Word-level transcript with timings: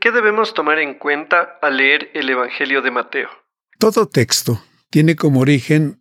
¿Qué 0.00 0.10
debemos 0.10 0.54
tomar 0.54 0.78
en 0.78 0.94
cuenta 0.94 1.58
al 1.62 1.76
leer 1.76 2.10
el 2.14 2.28
Evangelio 2.28 2.82
de 2.82 2.90
Mateo? 2.90 3.28
Todo 3.78 4.06
texto 4.06 4.62
tiene 4.90 5.16
como 5.16 5.40
origen 5.40 6.00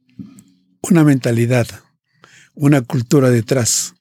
una 0.81 1.03
mentalidad, 1.03 1.67
una 2.53 2.81
cultura 2.81 3.29
detrás. 3.29 3.93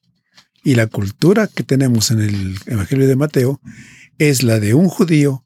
Y 0.63 0.75
la 0.75 0.87
cultura 0.87 1.47
que 1.47 1.63
tenemos 1.63 2.11
en 2.11 2.21
el 2.21 2.55
Evangelio 2.65 3.07
de 3.07 3.15
Mateo 3.15 3.61
es 4.17 4.43
la 4.43 4.59
de 4.59 4.73
un 4.73 4.87
judío 4.87 5.45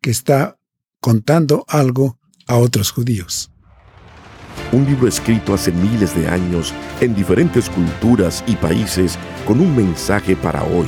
que 0.00 0.10
está 0.10 0.56
contando 1.00 1.64
algo 1.68 2.18
a 2.46 2.56
otros 2.56 2.92
judíos. 2.92 3.50
Un 4.70 4.86
libro 4.86 5.08
escrito 5.08 5.54
hace 5.54 5.72
miles 5.72 6.14
de 6.14 6.28
años 6.28 6.72
en 7.00 7.14
diferentes 7.14 7.68
culturas 7.68 8.44
y 8.46 8.56
países 8.56 9.18
con 9.46 9.60
un 9.60 9.76
mensaje 9.76 10.36
para 10.36 10.62
hoy. 10.62 10.86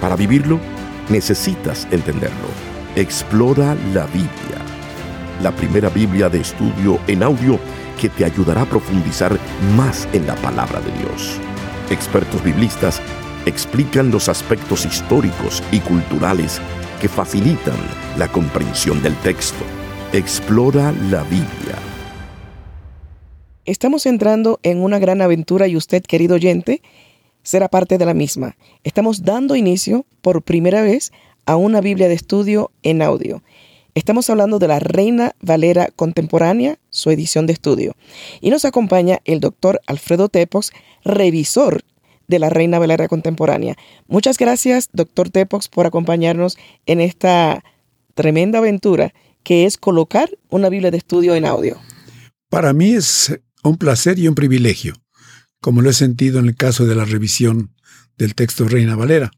Para 0.00 0.16
vivirlo, 0.16 0.60
necesitas 1.12 1.86
entenderlo. 1.90 2.48
Explora 2.96 3.76
la 3.92 4.06
Biblia. 4.06 4.58
La 5.42 5.52
primera 5.54 5.90
Biblia 5.90 6.28
de 6.28 6.40
estudio 6.40 6.98
en 7.06 7.22
audio 7.22 7.58
que 8.00 8.08
te 8.08 8.24
ayudará 8.24 8.62
a 8.62 8.66
profundizar 8.66 9.38
más 9.76 10.08
en 10.12 10.26
la 10.26 10.34
palabra 10.36 10.80
de 10.80 10.90
Dios. 10.98 11.38
Expertos 11.90 12.42
biblistas 12.42 13.00
explican 13.44 14.10
los 14.10 14.28
aspectos 14.28 14.86
históricos 14.86 15.62
y 15.70 15.80
culturales 15.80 16.60
que 17.00 17.08
facilitan 17.08 17.76
la 18.16 18.28
comprensión 18.28 19.02
del 19.02 19.14
texto. 19.16 19.64
Explora 20.12 20.92
la 21.10 21.22
Biblia. 21.24 21.76
Estamos 23.64 24.06
entrando 24.06 24.58
en 24.62 24.82
una 24.82 24.98
gran 24.98 25.20
aventura 25.20 25.68
y 25.68 25.76
usted, 25.76 26.02
querido 26.02 26.36
oyente, 26.36 26.82
será 27.42 27.68
parte 27.68 27.98
de 27.98 28.06
la 28.06 28.14
misma. 28.14 28.56
Estamos 28.84 29.22
dando 29.22 29.56
inicio 29.56 30.06
por 30.20 30.42
primera 30.42 30.82
vez 30.82 31.12
a 31.46 31.56
una 31.56 31.80
Biblia 31.80 32.08
de 32.08 32.14
estudio 32.14 32.70
en 32.82 33.02
audio. 33.02 33.42
Estamos 33.94 34.30
hablando 34.30 34.58
de 34.58 34.68
la 34.68 34.78
Reina 34.78 35.34
Valera 35.40 35.88
Contemporánea, 35.94 36.78
su 36.88 37.10
edición 37.10 37.46
de 37.46 37.52
estudio. 37.52 37.94
Y 38.40 38.50
nos 38.50 38.64
acompaña 38.64 39.20
el 39.24 39.40
doctor 39.40 39.80
Alfredo 39.86 40.28
Tepox, 40.30 40.70
revisor 41.04 41.82
de 42.26 42.38
la 42.38 42.48
Reina 42.48 42.78
Valera 42.78 43.08
Contemporánea. 43.08 43.76
Muchas 44.06 44.38
gracias, 44.38 44.88
doctor 44.92 45.28
Tepox, 45.28 45.68
por 45.68 45.86
acompañarnos 45.86 46.56
en 46.86 47.00
esta 47.00 47.62
tremenda 48.14 48.60
aventura 48.60 49.12
que 49.42 49.66
es 49.66 49.76
colocar 49.76 50.30
una 50.48 50.68
Biblia 50.70 50.90
de 50.90 50.98
estudio 50.98 51.34
en 51.34 51.44
audio. 51.44 51.78
Para 52.48 52.72
mí 52.72 52.94
es 52.94 53.38
un 53.62 53.76
placer 53.76 54.18
y 54.18 54.28
un 54.28 54.34
privilegio, 54.34 54.94
como 55.62 55.80
lo 55.80 55.88
he 55.88 55.94
sentido 55.94 56.40
en 56.40 56.46
el 56.46 56.56
caso 56.56 56.86
de 56.86 56.96
la 56.96 57.06
revisión 57.06 57.72
del 58.18 58.34
texto 58.34 58.66
Reina 58.68 58.96
Valera. 58.96 59.30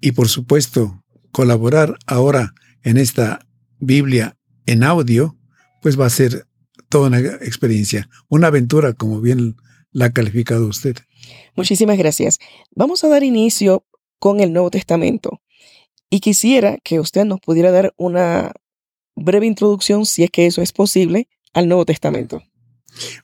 Y 0.00 0.12
por 0.12 0.28
supuesto, 0.28 1.04
colaborar 1.30 1.98
ahora 2.06 2.54
en 2.82 2.96
esta 2.96 3.46
Biblia 3.78 4.38
en 4.64 4.82
audio, 4.82 5.36
pues 5.82 6.00
va 6.00 6.06
a 6.06 6.10
ser 6.10 6.46
toda 6.88 7.08
una 7.08 7.18
experiencia, 7.18 8.08
una 8.28 8.46
aventura, 8.46 8.94
como 8.94 9.20
bien 9.20 9.56
la 9.92 10.06
ha 10.06 10.12
calificado 10.12 10.66
usted. 10.66 10.96
Muchísimas 11.54 11.98
gracias. 11.98 12.38
Vamos 12.74 13.04
a 13.04 13.08
dar 13.08 13.22
inicio 13.22 13.84
con 14.18 14.40
el 14.40 14.54
Nuevo 14.54 14.70
Testamento. 14.70 15.42
Y 16.08 16.20
quisiera 16.20 16.78
que 16.82 16.98
usted 16.98 17.26
nos 17.26 17.40
pudiera 17.40 17.70
dar 17.70 17.92
una 17.98 18.52
breve 19.14 19.46
introducción, 19.46 20.06
si 20.06 20.24
es 20.24 20.30
que 20.30 20.46
eso 20.46 20.62
es 20.62 20.72
posible, 20.72 21.28
al 21.52 21.68
Nuevo 21.68 21.84
Testamento. 21.84 22.42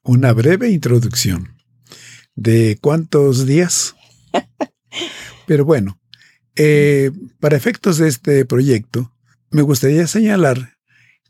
Una 0.02 0.34
breve 0.34 0.68
introducción. 0.68 1.55
¿De 2.36 2.78
cuántos 2.80 3.46
días? 3.46 3.96
Pero 5.46 5.64
bueno, 5.64 5.98
eh, 6.54 7.10
para 7.40 7.56
efectos 7.56 7.98
de 7.98 8.08
este 8.08 8.44
proyecto, 8.44 9.12
me 9.50 9.62
gustaría 9.62 10.06
señalar 10.06 10.76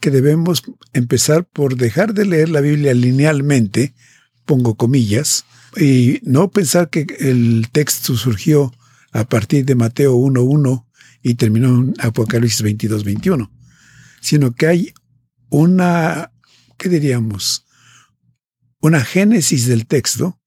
que 0.01 0.11
debemos 0.11 0.63
empezar 0.93 1.45
por 1.45 1.77
dejar 1.77 2.13
de 2.13 2.27
leer 2.27 2.49
la 2.49 2.61
Biblia 2.61 2.93
linealmente, 2.93 3.95
pongo 4.45 4.75
comillas, 4.75 5.45
y 5.77 6.21
no 6.23 6.51
pensar 6.51 6.91
que 6.91 7.07
el 7.19 7.69
texto 7.71 8.17
surgió 8.17 8.73
a 9.13 9.25
partir 9.25 9.65
de 9.65 9.75
Mateo 9.75 10.17
1.1 10.17 10.87
y 11.23 11.35
terminó 11.35 11.69
en 11.69 11.95
Apocalipsis 11.99 12.65
22.21, 12.65 13.51
sino 14.21 14.55
que 14.55 14.67
hay 14.67 14.95
una, 15.51 16.33
¿qué 16.79 16.89
diríamos? 16.89 17.67
Una 18.81 19.05
génesis 19.05 19.67
del 19.67 19.87
texto 19.87 20.41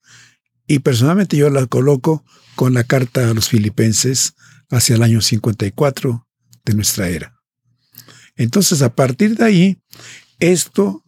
y 0.70 0.80
personalmente 0.80 1.36
yo 1.36 1.50
la 1.50 1.66
coloco 1.66 2.24
con 2.54 2.76
la 2.76 2.84
carta 2.84 3.28
a 3.28 3.34
los 3.34 3.50
filipenses 3.50 4.36
hacia 4.70 4.96
el 4.96 5.02
año 5.02 5.20
54 5.20 6.28
de 6.64 6.74
nuestra 6.76 7.10
era. 7.10 7.42
Entonces, 8.36 8.84
a 8.84 8.94
partir 8.94 9.36
de 9.36 9.46
ahí, 9.46 9.82
esto 10.40 11.04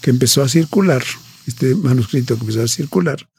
que 0.00 0.10
empezó 0.10 0.42
a 0.42 0.48
circular, 0.48 1.04
este 1.46 1.76
manuscrito 1.76 2.34
que 2.34 2.40
empezó 2.40 2.64
a 2.64 2.68
circular, 2.68 3.30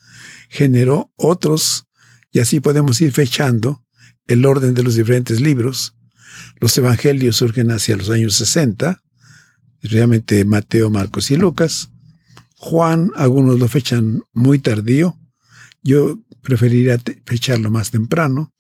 generó 0.48 1.12
otros, 1.18 1.86
y 2.32 2.40
así 2.40 2.62
podemos 2.62 3.02
ir 3.02 3.12
fechando 3.12 3.84
el 4.26 4.46
orden 4.46 4.74
de 4.74 4.84
los 4.84 4.96
diferentes 4.96 5.42
libros. 5.42 5.96
Los 6.62 6.78
evangelios 6.78 7.36
surgen 7.36 7.72
hacia 7.72 7.98
los 7.98 8.10
años 8.10 8.36
60, 8.36 9.04
realmente 9.82 10.46
Mateo, 10.46 10.90
Marcos 10.90 11.30
y 11.30 11.36
Lucas. 11.36 11.90
Juan, 12.56 13.12
algunos 13.18 13.60
lo 13.60 13.68
fechan 13.68 14.24
muy 14.32 14.60
tardío. 14.60 15.18
Yo 15.84 16.20
preferiría 16.42 17.02
fecharlo 17.26 17.70
más 17.72 17.92
temprano. 17.92 18.54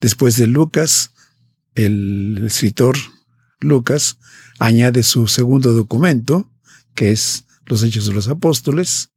Después 0.00 0.36
de 0.36 0.46
Lucas, 0.46 1.12
el 1.74 2.44
escritor 2.46 2.96
Lucas 3.60 4.18
añade 4.58 5.02
su 5.02 5.26
segundo 5.26 5.72
documento, 5.72 6.50
que 6.94 7.12
es 7.12 7.44
los 7.66 7.82
Hechos 7.82 8.06
de 8.06 8.14
los 8.14 8.28
Apóstoles, 8.28 9.10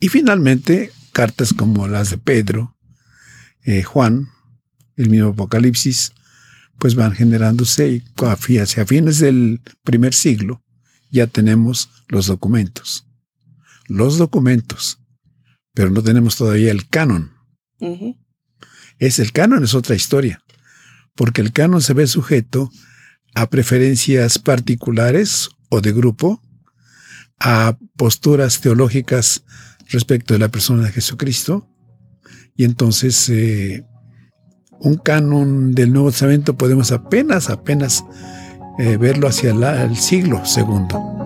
y 0.00 0.08
finalmente 0.08 0.92
cartas 1.12 1.52
como 1.52 1.88
las 1.88 2.10
de 2.10 2.18
Pedro, 2.18 2.76
eh, 3.62 3.82
Juan, 3.82 4.28
el 4.96 5.10
mismo 5.10 5.28
Apocalipsis, 5.28 6.12
pues 6.78 6.94
van 6.94 7.12
generándose 7.12 8.02
y 8.48 8.58
hacia 8.58 8.86
fines 8.86 9.18
del 9.18 9.60
primer 9.82 10.14
siglo 10.14 10.62
ya 11.10 11.26
tenemos 11.26 11.90
los 12.08 12.26
documentos. 12.26 13.06
Los 13.86 14.18
documentos, 14.18 14.97
pero 15.78 15.90
no 15.90 16.02
tenemos 16.02 16.34
todavía 16.34 16.72
el 16.72 16.88
canon. 16.88 17.34
Es 18.98 19.20
el 19.20 19.30
canon, 19.30 19.62
es 19.62 19.76
otra 19.76 19.94
historia, 19.94 20.42
porque 21.14 21.40
el 21.40 21.52
canon 21.52 21.80
se 21.80 21.94
ve 21.94 22.08
sujeto 22.08 22.68
a 23.36 23.48
preferencias 23.48 24.40
particulares 24.40 25.50
o 25.68 25.80
de 25.80 25.92
grupo, 25.92 26.42
a 27.38 27.78
posturas 27.96 28.60
teológicas 28.60 29.44
respecto 29.88 30.34
de 30.34 30.40
la 30.40 30.48
persona 30.48 30.82
de 30.82 30.90
Jesucristo. 30.90 31.68
Y 32.56 32.64
entonces 32.64 33.28
eh, 33.28 33.86
un 34.80 34.96
canon 34.96 35.76
del 35.76 35.92
Nuevo 35.92 36.10
Testamento 36.10 36.56
podemos 36.56 36.90
apenas, 36.90 37.50
apenas 37.50 38.04
eh, 38.80 38.96
verlo 38.96 39.28
hacia 39.28 39.52
el 39.52 39.96
siglo 39.96 40.44
segundo. 40.44 41.17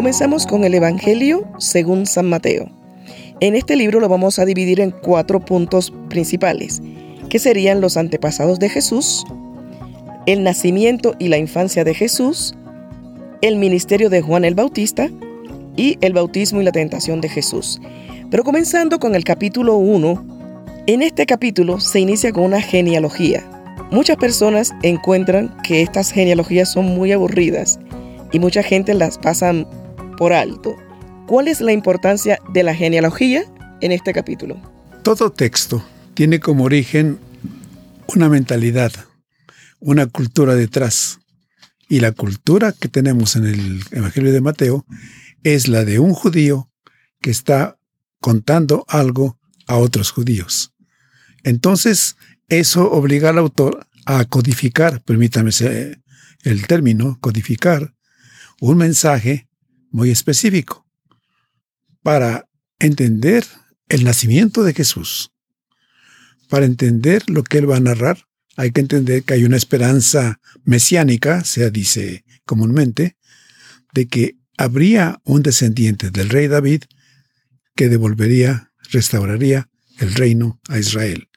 Comenzamos 0.00 0.46
con 0.46 0.64
el 0.64 0.72
Evangelio 0.72 1.46
según 1.58 2.06
San 2.06 2.26
Mateo. 2.26 2.70
En 3.40 3.54
este 3.54 3.76
libro 3.76 4.00
lo 4.00 4.08
vamos 4.08 4.38
a 4.38 4.46
dividir 4.46 4.80
en 4.80 4.92
cuatro 4.92 5.44
puntos 5.44 5.92
principales, 6.08 6.80
que 7.28 7.38
serían 7.38 7.82
los 7.82 7.98
antepasados 7.98 8.58
de 8.58 8.70
Jesús, 8.70 9.26
el 10.24 10.42
nacimiento 10.42 11.16
y 11.18 11.28
la 11.28 11.36
infancia 11.36 11.84
de 11.84 11.92
Jesús, 11.92 12.54
el 13.42 13.56
ministerio 13.56 14.08
de 14.08 14.22
Juan 14.22 14.46
el 14.46 14.54
Bautista 14.54 15.10
y 15.76 15.98
el 16.00 16.14
bautismo 16.14 16.62
y 16.62 16.64
la 16.64 16.72
tentación 16.72 17.20
de 17.20 17.28
Jesús. 17.28 17.78
Pero 18.30 18.42
comenzando 18.42 19.00
con 19.00 19.14
el 19.14 19.24
capítulo 19.24 19.76
1, 19.76 20.24
en 20.86 21.02
este 21.02 21.26
capítulo 21.26 21.78
se 21.78 22.00
inicia 22.00 22.32
con 22.32 22.44
una 22.44 22.62
genealogía. 22.62 23.44
Muchas 23.90 24.16
personas 24.16 24.72
encuentran 24.82 25.54
que 25.62 25.82
estas 25.82 26.10
genealogías 26.10 26.72
son 26.72 26.86
muy 26.86 27.12
aburridas 27.12 27.78
y 28.32 28.38
mucha 28.38 28.62
gente 28.62 28.94
las 28.94 29.18
pasa 29.18 29.52
por 30.20 30.34
alto. 30.34 30.76
¿Cuál 31.26 31.48
es 31.48 31.62
la 31.62 31.72
importancia 31.72 32.40
de 32.52 32.62
la 32.62 32.74
genealogía 32.74 33.42
en 33.80 33.90
este 33.90 34.12
capítulo? 34.12 34.60
Todo 35.02 35.32
texto 35.32 35.82
tiene 36.12 36.40
como 36.40 36.64
origen 36.64 37.18
una 38.06 38.28
mentalidad, 38.28 38.92
una 39.78 40.04
cultura 40.08 40.54
detrás. 40.54 41.20
Y 41.88 42.00
la 42.00 42.12
cultura 42.12 42.72
que 42.72 42.88
tenemos 42.88 43.34
en 43.34 43.46
el 43.46 43.82
Evangelio 43.92 44.30
de 44.30 44.42
Mateo 44.42 44.84
es 45.42 45.68
la 45.68 45.86
de 45.86 45.98
un 45.98 46.12
judío 46.12 46.70
que 47.22 47.30
está 47.30 47.78
contando 48.20 48.84
algo 48.88 49.38
a 49.66 49.78
otros 49.78 50.10
judíos. 50.10 50.74
Entonces, 51.44 52.16
eso 52.50 52.90
obliga 52.90 53.30
al 53.30 53.38
autor 53.38 53.86
a 54.04 54.26
codificar, 54.26 55.02
permítame 55.02 55.50
el 56.42 56.66
término, 56.66 57.16
codificar, 57.22 57.94
un 58.60 58.76
mensaje 58.76 59.48
muy 59.90 60.10
específico 60.10 60.86
para 62.02 62.48
entender 62.78 63.44
el 63.88 64.04
nacimiento 64.04 64.62
de 64.62 64.74
Jesús, 64.74 65.30
para 66.48 66.64
entender 66.64 67.28
lo 67.28 67.44
que 67.44 67.58
él 67.58 67.70
va 67.70 67.76
a 67.76 67.80
narrar, 67.80 68.26
hay 68.56 68.72
que 68.72 68.80
entender 68.80 69.22
que 69.22 69.34
hay 69.34 69.44
una 69.44 69.56
esperanza 69.56 70.40
mesiánica, 70.64 71.44
se 71.44 71.70
dice 71.70 72.24
comúnmente, 72.44 73.16
de 73.94 74.06
que 74.06 74.36
habría 74.56 75.20
un 75.24 75.42
descendiente 75.42 76.10
del 76.10 76.28
rey 76.28 76.48
David 76.48 76.84
que 77.74 77.88
devolvería, 77.88 78.72
restauraría 78.90 79.68
el 79.98 80.14
reino 80.14 80.60
a 80.68 80.78
Israel. 80.78 81.28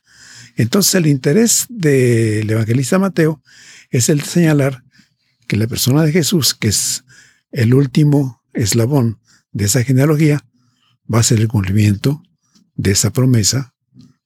Entonces 0.55 0.95
el 0.95 1.07
interés 1.07 1.65
del 1.69 2.49
evangelista 2.49 2.99
Mateo 2.99 3.41
es 3.89 4.09
el 4.09 4.21
señalar 4.21 4.83
que 5.47 5.57
la 5.57 5.67
persona 5.67 6.03
de 6.03 6.11
Jesús, 6.11 6.53
que 6.53 6.67
es 6.69 7.03
el 7.51 7.73
último 7.73 8.42
eslabón 8.53 9.19
de 9.51 9.65
esa 9.65 9.83
genealogía, 9.83 10.45
va 11.11 11.19
a 11.19 11.23
ser 11.23 11.39
el 11.39 11.47
cumplimiento 11.47 12.23
de 12.75 12.91
esa 12.91 13.11
promesa 13.11 13.73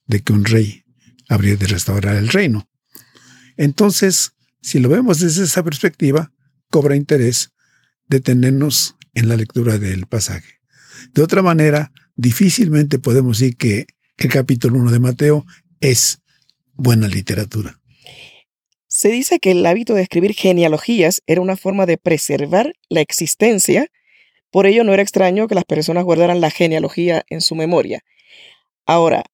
de 0.06 0.20
que 0.20 0.32
un 0.32 0.44
rey 0.44 0.84
habría 1.28 1.56
de 1.56 1.66
restaurar 1.66 2.16
el 2.16 2.28
reino. 2.28 2.68
Entonces, 3.56 4.32
si 4.62 4.78
lo 4.78 4.88
vemos 4.88 5.20
desde 5.20 5.44
esa 5.44 5.62
perspectiva, 5.62 6.32
cobra 6.70 6.96
interés 6.96 7.50
detenernos 8.06 8.96
en 9.14 9.28
la 9.28 9.36
lectura 9.36 9.78
del 9.78 10.06
pasaje. 10.06 10.60
De 11.12 11.22
otra 11.22 11.42
manera, 11.42 11.92
difícilmente 12.16 12.98
podemos 12.98 13.38
decir 13.38 13.56
que 13.56 13.86
el 14.16 14.30
capítulo 14.30 14.78
1 14.78 14.90
de 14.90 14.98
Mateo 14.98 15.46
es 15.80 16.20
buena 16.74 17.08
literatura. 17.08 17.80
Se 18.86 19.10
dice 19.10 19.38
que 19.38 19.52
el 19.52 19.64
hábito 19.66 19.94
de 19.94 20.02
escribir 20.02 20.34
genealogías 20.34 21.22
era 21.26 21.40
una 21.40 21.56
forma 21.56 21.86
de 21.86 21.98
preservar 21.98 22.74
la 22.88 23.00
existencia, 23.00 23.88
por 24.50 24.66
ello 24.66 24.84
no 24.84 24.94
era 24.94 25.02
extraño 25.02 25.48
que 25.48 25.54
las 25.54 25.64
personas 25.64 26.04
guardaran 26.04 26.40
la 26.40 26.50
genealogía 26.50 27.24
en 27.28 27.40
su 27.40 27.54
memoria. 27.54 28.02
Ahora, 28.86 29.24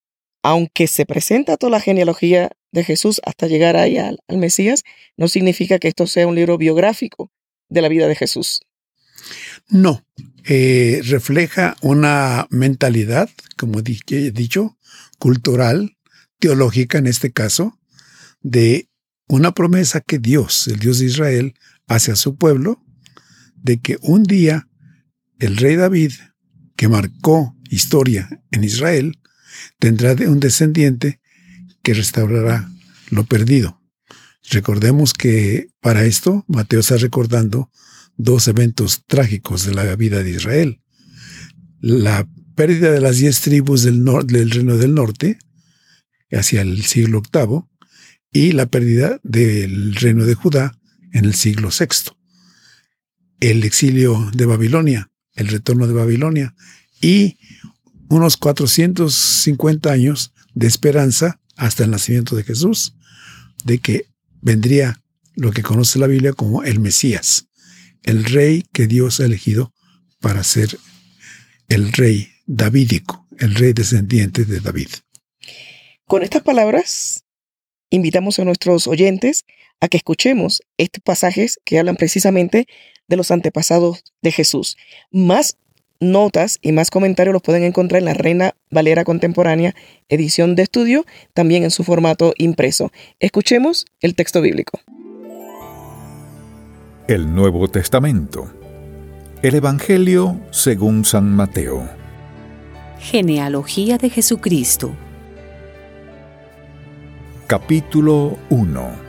aunque 0.43 0.87
se 0.89 1.07
presenta 1.07 1.57
toda 1.57 1.71
la 1.71 1.81
genealogía 1.81 2.51
de 2.71 2.85
Jesús 2.85 3.21
hasta 3.25 3.47
llegar 3.47 3.77
ahí 3.77 3.99
al, 3.99 4.19
Mesías, 4.29 4.83
no 5.17 5.29
significa 5.29 5.79
que 5.79 5.89
esto 5.89 6.07
sea 6.07 6.27
un 6.27 6.35
libro 6.35 6.59
biográfico 6.59 7.31
de 7.69 7.81
la 7.81 7.89
vida 7.89 8.09
de 8.09 8.17
Jesús. 8.17 8.61
No, 9.69 10.05
eh, 10.45 11.01
refleja 11.05 11.77
una 11.81 12.47
mentalidad, 12.51 13.31
como 13.57 13.79
he 13.79 13.83
dicho, 13.83 14.77
cultural, 15.19 15.97
teológica 16.39 16.99
en 16.99 17.07
este 17.07 17.33
caso, 17.33 17.79
de 18.43 18.91
una 19.29 19.53
promesa 19.53 20.03
que 20.03 20.19
Dios, 20.19 20.69
el 20.69 20.79
Dios 20.79 20.99
de 20.99 21.07
Israel, 21.07 21.55
hace 21.87 22.13
a 22.13 22.17
su 22.17 22.37
pueblo, 22.37 22.85
de 23.55 23.81
que 23.81 23.97
un 24.03 24.25
día 24.25 24.69
el 25.39 25.57
rey 25.57 25.77
David, 25.77 26.13
que 26.77 26.89
marcó 26.89 27.57
historia 27.71 28.43
en 28.51 28.65
Israel, 28.65 29.19
tendrá 29.79 30.13
un 30.29 30.41
descendiente 30.41 31.21
que 31.83 31.95
restaurará 31.95 32.71
lo 33.11 33.25
perdido. 33.25 33.81
Recordemos 34.51 35.13
que 35.13 35.69
para 35.81 36.05
esto 36.05 36.45
Mateo 36.49 36.81
está 36.81 36.97
recordando 36.97 37.71
dos 38.17 38.49
eventos 38.49 39.05
trágicos 39.07 39.65
de 39.65 39.75
la 39.75 39.97
vida 39.97 40.23
de 40.23 40.31
Israel. 40.31 40.81
La 41.81 42.29
pérdida 42.55 42.93
de 42.93 43.01
las 43.01 43.19
diez 43.19 43.41
tribus 43.41 43.83
del, 43.83 44.05
reino 44.51 44.77
del 44.77 44.95
norte 44.95 45.39
hacia 46.31 46.63
el 46.63 46.83
siglo 46.85 47.23
VIII 47.33 47.65
y 48.33 48.53
la 48.53 48.67
pérdida 48.67 49.21
del 49.23 49.95
reino 49.95 50.25
de 50.25 50.35
Judá 50.35 50.79
en 51.13 51.25
el 51.25 51.35
siglo 51.35 51.71
VI. 51.71 52.13
El 53.41 53.65
exilio 53.65 54.31
de 54.35 54.47
Babilonia, 54.47 55.11
el 55.35 55.49
retorno 55.49 55.87
de 55.87 55.95
Babilonia 55.95 56.55
y 57.01 57.39
unos 58.09 58.37
450 58.37 59.91
años 59.91 60.33
de 60.55 60.67
esperanza 60.67 61.41
hasta 61.57 61.85
el 61.85 61.91
nacimiento 61.91 62.37
de 62.37 62.45
Jesús, 62.45 62.95
de 63.65 63.79
que 63.79 64.07
vendría 64.41 65.01
lo 65.35 65.53
que 65.53 65.63
conoce 65.63 65.99
la 65.99 66.07
Biblia 66.07 66.33
como 66.33 66.63
el 66.63 66.81
Mesías, 66.81 67.49
el 68.03 68.25
rey 68.25 68.65
que 68.73 68.87
Dios 68.87 69.21
ha 69.21 69.25
elegido 69.25 69.73
para 70.21 70.45
ser 70.45 70.79
el 71.69 71.93
rey 71.93 72.29
davídico, 72.47 73.27
el 73.39 73.55
rey 73.55 73.73
descendiente 73.73 74.45
de 74.45 74.61
David. 74.61 74.89
Con 76.07 76.23
estas 76.23 76.43
palabras, 76.43 77.25
invitamos 77.91 78.39
a 78.39 78.45
nuestros 78.45 78.87
oyentes 78.87 79.45
a 79.85 79.89
que 79.89 79.99
escuchemos 79.99 80.63
estos 80.79 81.03
pasajes 81.03 81.61
que 81.63 81.79
hablan 81.79 81.97
precisamente 81.97 82.67
de 83.07 83.17
los 83.17 83.31
antepasados 83.31 84.03
de 84.23 84.33
Jesús. 84.33 84.79
Más 85.11 85.59
notas 86.01 86.59
y 86.63 86.73
más 86.73 86.91
comentarios 86.91 87.35
los 87.35 87.43
pueden 87.43 87.65
encontrar 87.65 87.99
en 87.99 88.07
la 88.07 88.15
Reina 88.15 88.55
Valera 88.71 89.05
Contemporánea, 89.05 89.75
edición 90.09 90.57
de 90.57 90.63
estudio, 90.63 91.05
también 91.35 91.65
en 91.65 91.71
su 91.71 91.85
formato 91.85 92.33
impreso. 92.39 92.93
Escuchemos 93.21 93.85
el 94.01 94.15
texto 94.15 94.41
bíblico. 94.41 94.81
El 97.07 97.35
Nuevo 97.35 97.69
Testamento. 97.69 98.51
El 99.43 99.55
Evangelio 99.55 100.41
según 100.51 101.05
San 101.05 101.37
Mateo. 101.37 101.87
Genealogía 102.99 103.99
de 103.99 104.09
Jesucristo. 104.09 104.95
Capítulo 107.47 108.39
1. 108.49 109.04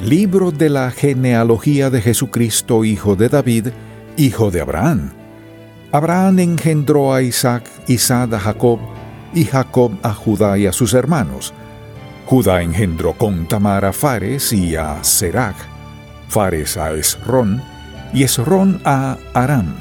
Libro 0.00 0.52
de 0.52 0.68
la 0.68 0.90
genealogía 0.90 1.90
de 1.90 2.00
Jesucristo, 2.00 2.84
hijo 2.84 3.16
de 3.16 3.28
David, 3.28 3.68
hijo 4.16 4.50
de 4.50 4.60
Abraham 4.60 5.10
Abraham 5.90 6.38
engendró 6.40 7.14
a 7.14 7.22
Isaac, 7.22 7.64
Isaac 7.86 8.34
a 8.34 8.38
Jacob, 8.38 8.78
y 9.34 9.44
Jacob 9.44 9.92
a 10.02 10.12
Judá 10.12 10.58
y 10.58 10.66
a 10.66 10.72
sus 10.72 10.92
hermanos. 10.92 11.54
Judá 12.26 12.60
engendró 12.62 13.14
con 13.14 13.48
Tamar 13.48 13.86
a 13.86 13.92
Fares 13.92 14.52
y 14.52 14.76
a 14.76 15.02
Serach, 15.02 15.56
Fares 16.28 16.76
a 16.76 16.92
Esrón, 16.92 17.62
y 18.12 18.22
Esrón 18.22 18.82
a 18.84 19.16
Aram. 19.32 19.74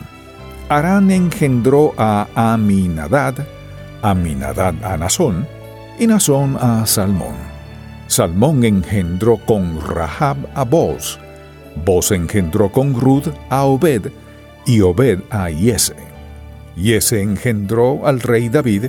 Aram 0.70 1.12
engendró 1.12 1.94
a 1.98 2.28
Aminadad, 2.36 3.36
Aminadad 4.02 4.76
a 4.84 4.96
Nazón, 4.96 5.46
y 6.00 6.08
Nazón 6.08 6.58
a 6.60 6.86
Salmón. 6.86 7.57
Salmón 8.08 8.64
engendró 8.64 9.38
con 9.38 9.80
Rahab 9.82 10.38
a 10.56 10.64
Boz, 10.64 11.20
Boz 11.86 12.12
engendró 12.12 12.72
con 12.72 13.00
Rud 13.00 13.28
a 13.50 13.64
Obed, 13.66 14.12
y 14.66 14.82
Obed 14.82 15.20
a 15.30 15.50
Yese. 15.50 15.96
Yese 16.76 17.22
engendró 17.22 18.08
al 18.08 18.22
rey 18.22 18.50
David, 18.50 18.86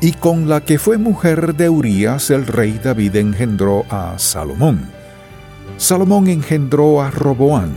y 0.00 0.12
con 0.12 0.48
la 0.48 0.62
que 0.62 0.78
fue 0.78 0.98
mujer 0.98 1.54
de 1.54 1.68
Urías 1.68 2.30
el 2.30 2.46
rey 2.46 2.80
David 2.82 3.16
engendró 3.16 3.84
a 3.90 4.18
Salomón. 4.18 4.90
Salomón 5.76 6.28
engendró 6.28 7.02
a 7.02 7.10
Roboán, 7.10 7.72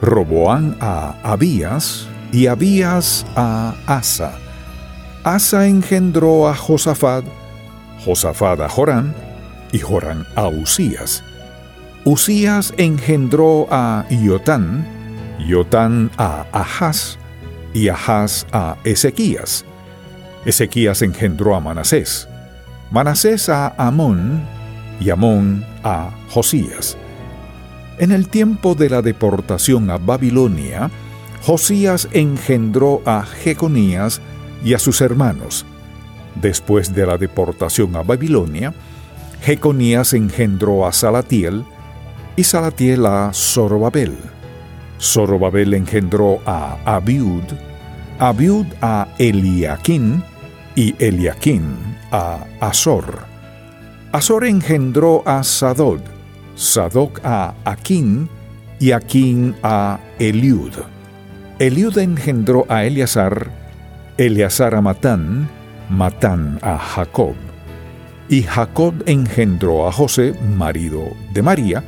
Roboán 0.00 0.76
a 0.80 1.16
Abías, 1.22 2.08
y 2.32 2.46
Abías 2.46 3.26
a 3.36 3.74
Asa. 3.86 4.38
Asa 5.24 5.66
engendró 5.66 6.48
a 6.48 6.54
Josafat, 6.54 7.24
Josafat 8.04 8.60
a 8.60 8.68
Jorán, 8.68 9.14
y 9.72 9.78
Jorán 9.78 10.26
a 10.34 10.48
Usías. 10.48 11.22
Usías 12.04 12.72
engendró 12.76 13.66
a 13.70 14.06
Iotán, 14.10 14.86
Yotán 15.46 16.10
a 16.16 16.46
Ahaz 16.52 17.18
y 17.74 17.88
Ahaz 17.88 18.46
a 18.52 18.76
Ezequías. 18.84 19.64
Ezequías 20.44 21.02
engendró 21.02 21.54
a 21.54 21.60
Manasés, 21.60 22.26
Manasés 22.90 23.48
a 23.48 23.68
Amón 23.76 24.42
y 24.98 25.10
Amón 25.10 25.64
a 25.84 26.10
Josías. 26.30 26.96
En 27.98 28.12
el 28.12 28.28
tiempo 28.28 28.74
de 28.74 28.88
la 28.88 29.02
deportación 29.02 29.90
a 29.90 29.98
Babilonia, 29.98 30.90
Josías 31.42 32.08
engendró 32.12 33.02
a 33.04 33.22
Jeconías 33.24 34.22
y 34.64 34.72
a 34.72 34.78
sus 34.78 35.02
hermanos. 35.02 35.66
Después 36.40 36.94
de 36.94 37.06
la 37.06 37.18
deportación 37.18 37.94
a 37.96 38.02
Babilonia, 38.02 38.72
Jeconías 39.42 40.12
engendró 40.12 40.86
a 40.86 40.92
Salatiel 40.92 41.64
y 42.36 42.44
Salatiel 42.44 43.06
a 43.06 43.32
Zorobabel. 43.32 44.16
Zorobabel 45.00 45.74
engendró 45.74 46.40
a 46.44 46.76
Abiud, 46.84 47.44
Abiud 48.18 48.66
a 48.82 49.08
Eliaquín 49.18 50.22
y 50.74 50.94
Eliaquín 51.02 51.74
a 52.12 52.44
Azor. 52.60 53.20
Azor 54.12 54.44
engendró 54.44 55.22
a 55.26 55.42
Sadok, 55.42 56.02
Sadok 56.54 57.20
a 57.24 57.54
Aquín 57.64 58.28
y 58.78 58.92
Aquín 58.92 59.54
a 59.62 60.00
Eliud. 60.18 60.72
Eliud 61.58 61.96
engendró 61.98 62.66
a 62.68 62.84
Eleazar, 62.84 63.50
Eleazar 64.18 64.74
a 64.74 64.80
Matán, 64.80 65.48
Matán 65.88 66.58
a 66.62 66.76
Jacob. 66.78 67.49
Y 68.30 68.44
Jacob 68.44 68.94
engendró 69.06 69.88
a 69.88 69.92
José, 69.92 70.34
marido 70.56 71.16
de 71.34 71.42
María, 71.42 71.82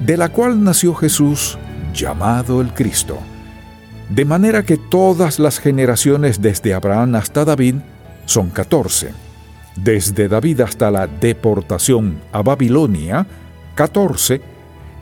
de 0.00 0.16
la 0.16 0.30
cual 0.30 0.64
nació 0.64 0.94
Jesús 0.94 1.58
llamado 1.92 2.62
el 2.62 2.72
Cristo. 2.72 3.18
De 4.08 4.24
manera 4.24 4.62
que 4.62 4.78
todas 4.78 5.38
las 5.38 5.58
generaciones 5.58 6.40
desde 6.40 6.72
Abraham 6.72 7.16
hasta 7.16 7.44
David 7.44 7.74
son 8.24 8.48
14. 8.48 9.10
Desde 9.76 10.28
David 10.28 10.62
hasta 10.62 10.90
la 10.90 11.06
deportación 11.06 12.22
a 12.32 12.40
Babilonia, 12.40 13.26
14. 13.74 14.40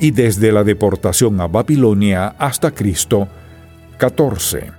Y 0.00 0.10
desde 0.10 0.50
la 0.50 0.64
deportación 0.64 1.40
a 1.40 1.46
Babilonia 1.46 2.34
hasta 2.36 2.72
Cristo, 2.72 3.28
14. 3.98 4.72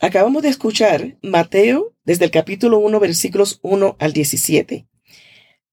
Acabamos 0.00 0.42
de 0.42 0.48
escuchar 0.48 1.16
Mateo 1.22 1.93
desde 2.04 2.24
el 2.24 2.30
capítulo 2.30 2.78
1 2.78 3.00
versículos 3.00 3.58
1 3.62 3.96
al 3.98 4.12
17. 4.12 4.86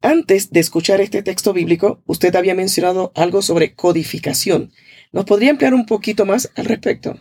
Antes 0.01 0.51
de 0.51 0.59
escuchar 0.59 0.99
este 0.99 1.21
texto 1.21 1.53
bíblico, 1.53 2.01
usted 2.07 2.35
había 2.35 2.55
mencionado 2.55 3.11
algo 3.15 3.41
sobre 3.41 3.75
codificación. 3.75 4.71
¿Nos 5.11 5.25
podría 5.25 5.51
ampliar 5.51 5.73
un 5.73 5.85
poquito 5.85 6.25
más 6.25 6.49
al 6.55 6.65
respecto? 6.65 7.19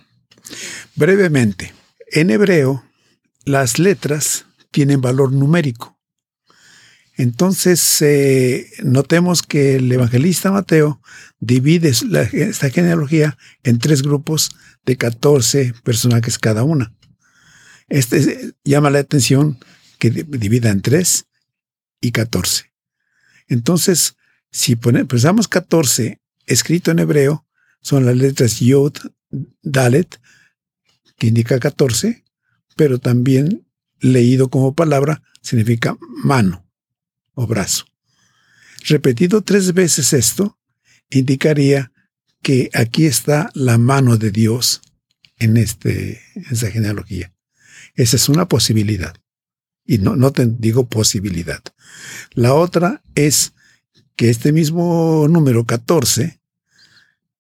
Brevemente, 0.95 1.73
en 2.11 2.31
hebreo, 2.31 2.83
las 3.45 3.79
letras 3.79 4.47
tienen 4.71 5.01
valor 5.01 5.33
numérico. 5.33 5.99
Entonces, 7.17 8.01
eh, 8.01 8.67
notemos 8.83 9.43
que 9.43 9.77
el 9.77 9.93
evangelista 9.93 10.51
Mateo 10.51 11.03
divide 11.39 11.91
esta 11.91 12.71
genealogía 12.71 13.37
en 13.63 13.79
tres 13.79 14.03
grupos 14.03 14.53
de 14.87 14.97
14 14.97 15.75
personajes 15.85 16.39
cada 16.39 16.63
una. 16.63 16.95
Este 17.91 18.55
llama 18.65 18.89
la 18.89 19.01
atención 19.01 19.59
que 19.99 20.11
divida 20.11 20.71
en 20.71 20.81
tres 20.81 21.27
y 22.01 22.13
14. 22.13 22.73
Entonces, 23.49 24.17
si 24.51 24.77
pensamos 24.77 25.49
14 25.49 26.21
escrito 26.47 26.91
en 26.91 27.01
hebreo, 27.01 27.47
son 27.83 28.07
las 28.07 28.17
letras 28.17 28.61
Yod, 28.61 28.95
Dalet, 29.63 30.21
que 31.19 31.27
indica 31.27 31.59
14, 31.59 32.25
pero 32.77 32.99
también 32.99 33.67
leído 33.99 34.49
como 34.49 34.75
palabra 34.75 35.23
significa 35.43 35.97
mano 36.25 36.67
o 37.35 37.47
brazo. 37.47 37.85
Repetido 38.87 39.43
tres 39.43 39.75
veces 39.75 40.13
esto, 40.13 40.59
indicaría 41.11 41.93
que 42.43 42.71
aquí 42.73 43.07
está 43.07 43.51
la 43.55 43.79
mano 43.79 44.17
de 44.17 44.31
Dios 44.31 44.81
en, 45.37 45.57
este, 45.57 46.23
en 46.35 46.47
esta 46.51 46.71
genealogía. 46.71 47.35
Esa 47.95 48.17
es 48.17 48.29
una 48.29 48.47
posibilidad. 48.47 49.15
Y 49.85 49.99
no, 49.99 50.17
no 50.17 50.33
te 50.33 50.47
digo 50.47 50.89
posibilidad. 50.89 51.63
La 52.33 52.55
otra 52.55 53.03
es 53.15 53.55
que 54.17 54.31
este 54.31 54.53
mismo 54.53 55.27
número 55.29 55.65
14, 55.65 56.41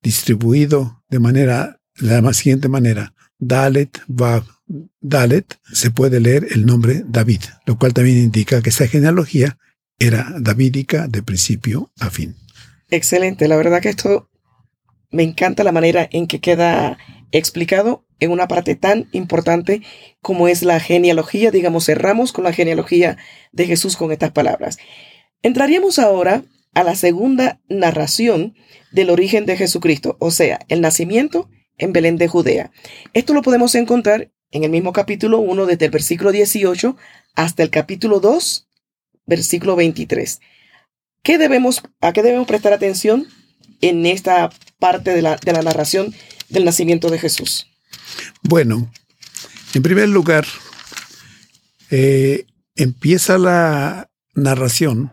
distribuido 0.03 1.05
de 1.09 1.19
manera, 1.19 1.81
de 1.99 2.21
la 2.21 2.33
siguiente 2.33 2.69
manera, 2.69 3.15
Dalet, 3.39 4.01
Vav, 4.07 4.45
Dalet, 5.01 5.59
se 5.73 5.91
puede 5.91 6.21
leer 6.21 6.47
el 6.51 6.67
nombre 6.67 7.05
David, 7.07 7.43
lo 7.67 7.79
cual 7.79 7.95
también 7.95 8.19
indica 8.19 8.63
que 8.63 8.71
esta 8.71 8.87
genealogía 8.87 9.59
era 9.99 10.33
davídica 10.41 11.07
de 11.07 11.23
principio 11.23 11.93
a 12.01 12.11
fin. 12.11 12.35
Excelente, 12.89 13.47
la 13.47 13.57
verdad 13.57 13.81
que 13.81 13.91
esto 13.91 14.31
me 15.11 15.23
encanta 15.23 15.65
la 15.65 15.73
manera 15.73 16.09
en 16.11 16.27
que 16.27 16.41
queda 16.41 16.99
explicado 17.33 18.07
en 18.21 18.31
una 18.31 18.49
parte 18.49 18.77
tan 18.77 19.09
importante 19.13 19.83
como 20.21 20.49
es 20.49 20.63
la 20.63 20.79
genealogía. 20.79 21.51
Digamos, 21.51 21.87
cerramos 21.87 22.33
con 22.33 22.45
la 22.45 22.53
genealogía 22.53 23.17
de 23.53 23.67
Jesús 23.67 23.97
con 23.97 24.13
estas 24.13 24.31
palabras. 24.31 24.79
Entraríamos 25.43 25.99
ahora 25.99 26.45
a 26.75 26.85
la 26.85 26.95
segunda 26.95 27.61
narración 27.69 28.55
del 28.93 29.11
origen 29.11 29.47
de 29.47 29.57
Jesucristo, 29.57 30.17
o 30.21 30.31
sea, 30.31 30.61
el 30.69 30.81
nacimiento 30.81 31.49
en 31.79 31.93
Belén 31.93 32.17
de 32.17 32.29
Judea. 32.29 32.71
Esto 33.13 33.35
lo 33.35 33.43
podemos 33.43 33.75
encontrar 33.75 34.31
en 34.51 34.65
el 34.65 34.71
mismo 34.71 34.93
capítulo 34.93 35.39
1, 35.39 35.67
desde 35.67 35.87
el 35.87 35.91
versículo 35.91 36.33
18 36.33 36.97
hasta 37.35 37.63
el 37.63 37.71
capítulo 37.71 38.21
2, 38.21 38.69
versículo 39.27 39.77
23. 39.77 40.41
¿Qué 41.23 41.39
debemos, 41.39 41.83
¿A 42.01 42.13
qué 42.13 42.23
debemos 42.23 42.47
prestar 42.47 42.73
atención 42.73 43.27
en 43.81 44.07
esta 44.07 44.51
parte 44.79 45.15
de 45.15 45.23
la, 45.23 45.37
de 45.37 45.53
la 45.53 45.63
narración 45.63 46.15
del 46.49 46.65
nacimiento 46.65 47.11
de 47.11 47.19
Jesús? 47.19 47.70
Bueno, 48.43 48.91
en 49.75 49.83
primer 49.83 50.09
lugar, 50.09 50.47
eh, 51.91 52.47
empieza 52.75 53.39
la 53.39 54.11
narración 54.35 55.13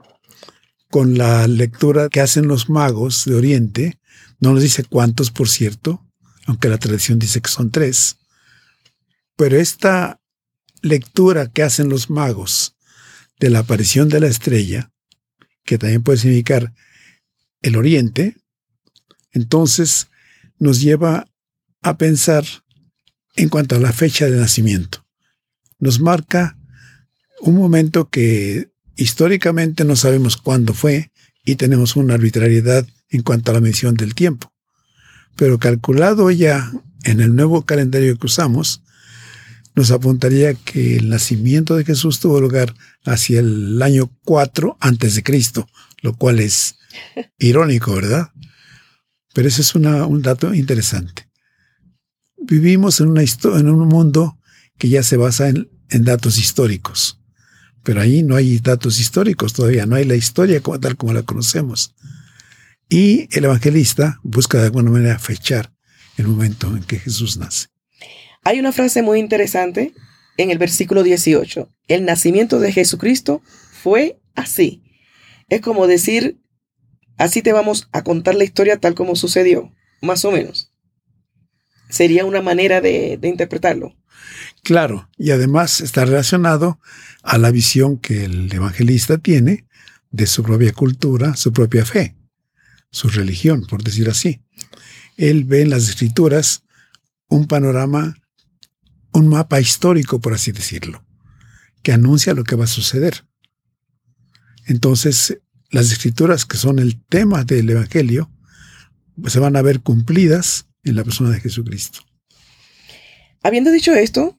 con 0.89 1.17
la 1.17 1.47
lectura 1.47 2.09
que 2.09 2.21
hacen 2.21 2.47
los 2.47 2.69
magos 2.69 3.25
de 3.25 3.35
Oriente. 3.35 3.99
No 4.39 4.53
nos 4.53 4.63
dice 4.63 4.83
cuántos, 4.83 5.31
por 5.31 5.49
cierto, 5.49 6.05
aunque 6.45 6.69
la 6.69 6.77
tradición 6.77 7.19
dice 7.19 7.41
que 7.41 7.49
son 7.49 7.71
tres. 7.71 8.17
Pero 9.35 9.57
esta 9.57 10.21
lectura 10.81 11.47
que 11.51 11.63
hacen 11.63 11.89
los 11.89 12.09
magos 12.09 12.75
de 13.39 13.49
la 13.49 13.59
aparición 13.59 14.09
de 14.09 14.19
la 14.19 14.27
estrella, 14.27 14.91
que 15.63 15.77
también 15.77 16.03
puede 16.03 16.19
significar 16.19 16.73
el 17.61 17.75
Oriente, 17.75 18.37
entonces 19.31 20.07
nos 20.57 20.81
lleva 20.81 21.27
a 21.81 21.97
pensar 21.97 22.45
en 23.37 23.49
cuanto 23.49 23.75
a 23.75 23.79
la 23.79 23.93
fecha 23.93 24.25
de 24.25 24.35
nacimiento. 24.35 25.05
Nos 25.79 26.01
marca 26.01 26.57
un 27.39 27.55
momento 27.55 28.09
que 28.09 28.71
históricamente 28.95 29.85
no 29.85 29.95
sabemos 29.95 30.37
cuándo 30.37 30.73
fue 30.73 31.11
y 31.45 31.55
tenemos 31.55 31.95
una 31.95 32.15
arbitrariedad 32.15 32.85
en 33.09 33.21
cuanto 33.21 33.51
a 33.51 33.53
la 33.53 33.61
medición 33.61 33.95
del 33.95 34.15
tiempo. 34.15 34.51
Pero 35.35 35.59
calculado 35.59 36.29
ya 36.31 36.71
en 37.03 37.21
el 37.21 37.35
nuevo 37.35 37.63
calendario 37.63 38.17
que 38.17 38.25
usamos, 38.25 38.81
nos 39.75 39.91
apuntaría 39.91 40.55
que 40.55 40.97
el 40.97 41.09
nacimiento 41.09 41.75
de 41.75 41.85
Jesús 41.85 42.19
tuvo 42.19 42.41
lugar 42.41 42.73
hacia 43.05 43.39
el 43.39 43.79
año 43.83 44.11
4 44.25 44.77
antes 44.79 45.13
de 45.13 45.21
Cristo, 45.21 45.69
lo 46.01 46.15
cual 46.15 46.39
es 46.39 46.79
irónico, 47.37 47.93
¿verdad? 47.93 48.31
Pero 49.35 49.47
ese 49.47 49.61
es 49.61 49.75
un 49.75 50.21
dato 50.23 50.55
interesante 50.55 51.26
vivimos 52.37 52.99
en, 52.99 53.09
una 53.09 53.21
en 53.21 53.69
un 53.69 53.87
mundo 53.87 54.37
que 54.77 54.89
ya 54.89 55.03
se 55.03 55.17
basa 55.17 55.49
en, 55.49 55.69
datos 55.89 56.37
históricos. 56.37 57.19
Pero 57.83 58.01
ahí 58.01 58.23
no 58.23 58.35
hay 58.35 58.59
datos 58.59 58.99
históricos 58.99 59.53
todavía, 59.53 59.85
no 59.85 59.95
hay 59.95 60.03
la 60.03 60.15
historia 60.15 60.61
tal 60.81 60.97
como 60.97 61.13
la 61.13 61.23
conocemos. 61.23 61.95
Y 62.89 63.27
el 63.35 63.45
evangelista 63.45 64.19
busca 64.23 64.59
de 64.59 64.65
alguna 64.65 64.91
manera 64.91 65.19
fechar 65.19 65.73
el 66.17 66.27
momento 66.27 66.75
en 66.75 66.83
que 66.83 66.99
Jesús 66.99 67.37
nace. 67.37 67.67
Hay 68.43 68.59
una 68.59 68.71
frase 68.71 69.01
muy 69.01 69.19
interesante 69.19 69.93
en 70.37 70.51
el 70.51 70.57
versículo 70.57 71.03
18. 71.03 71.69
El 71.87 72.05
nacimiento 72.05 72.59
de 72.59 72.71
Jesucristo 72.71 73.41
fue 73.83 74.19
así. 74.35 74.83
Es 75.49 75.61
como 75.61 75.87
decir, 75.87 76.41
así 77.17 77.41
te 77.41 77.53
vamos 77.53 77.87
a 77.91 78.03
contar 78.03 78.35
la 78.35 78.43
historia 78.43 78.77
tal 78.77 78.95
como 78.95 79.15
sucedió, 79.15 79.71
más 80.01 80.25
o 80.25 80.31
menos 80.31 80.71
sería 81.89 82.25
una 82.25 82.41
manera 82.41 82.81
de, 82.81 83.19
interpretarlo. 83.23 83.95
Claro, 84.63 85.09
y 85.17 85.31
además 85.31 85.81
está 85.81 86.05
relacionado 86.05 86.79
a 87.23 87.37
la 87.37 87.51
visión 87.51 87.97
que 87.97 88.25
el 88.25 88.51
evangelista 88.51 89.17
tiene 89.17 89.65
de 90.11 90.27
su 90.27 90.43
propia 90.43 90.73
cultura, 90.73 91.35
su 91.35 91.53
propia 91.53 91.85
fe, 91.85 92.15
su 92.91 93.09
religión, 93.09 93.65
por 93.67 93.83
decir 93.83 94.09
así. 94.09 94.41
Él 95.15 95.45
ve 95.45 95.61
en 95.61 95.69
las 95.69 95.87
escrituras 95.89 96.63
un 97.27 97.47
panorama, 97.47 98.17
un 99.13 99.27
mapa 99.27 99.59
histórico, 99.59 100.19
por 100.19 100.33
así 100.33 100.51
decirlo, 100.51 101.05
que 101.81 101.93
anuncia 101.93 102.33
lo 102.33 102.43
que 102.43 102.55
va 102.55 102.65
a 102.65 102.67
suceder. 102.67 103.25
Entonces, 104.65 105.39
las 105.69 105.91
escrituras 105.91 106.45
que 106.45 106.57
son 106.57 106.79
el 106.79 107.01
tema 107.03 107.43
del 107.43 107.69
Evangelio 107.69 108.31
pues, 109.19 109.33
se 109.33 109.39
van 109.39 109.55
a 109.55 109.61
ver 109.61 109.81
cumplidas 109.81 110.66
en 110.89 110.95
la 110.95 111.03
persona 111.03 111.31
de 111.31 111.39
Jesucristo. 111.39 111.99
Habiendo 113.43 113.71
dicho 113.71 113.93
esto, 113.93 114.37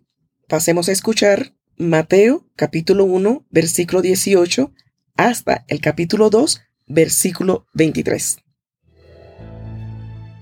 pasemos 0.49 0.89
a 0.89 0.93
escuchar 0.93 1.55
Mateo 1.77 2.47
capítulo 2.57 3.05
1, 3.05 3.47
versículo 3.51 4.03
18 4.03 4.73
hasta 5.17 5.65
el 5.69 5.81
capítulo 5.81 6.31
2, 6.31 6.61
versículo 6.87 7.67
23. 7.75 8.39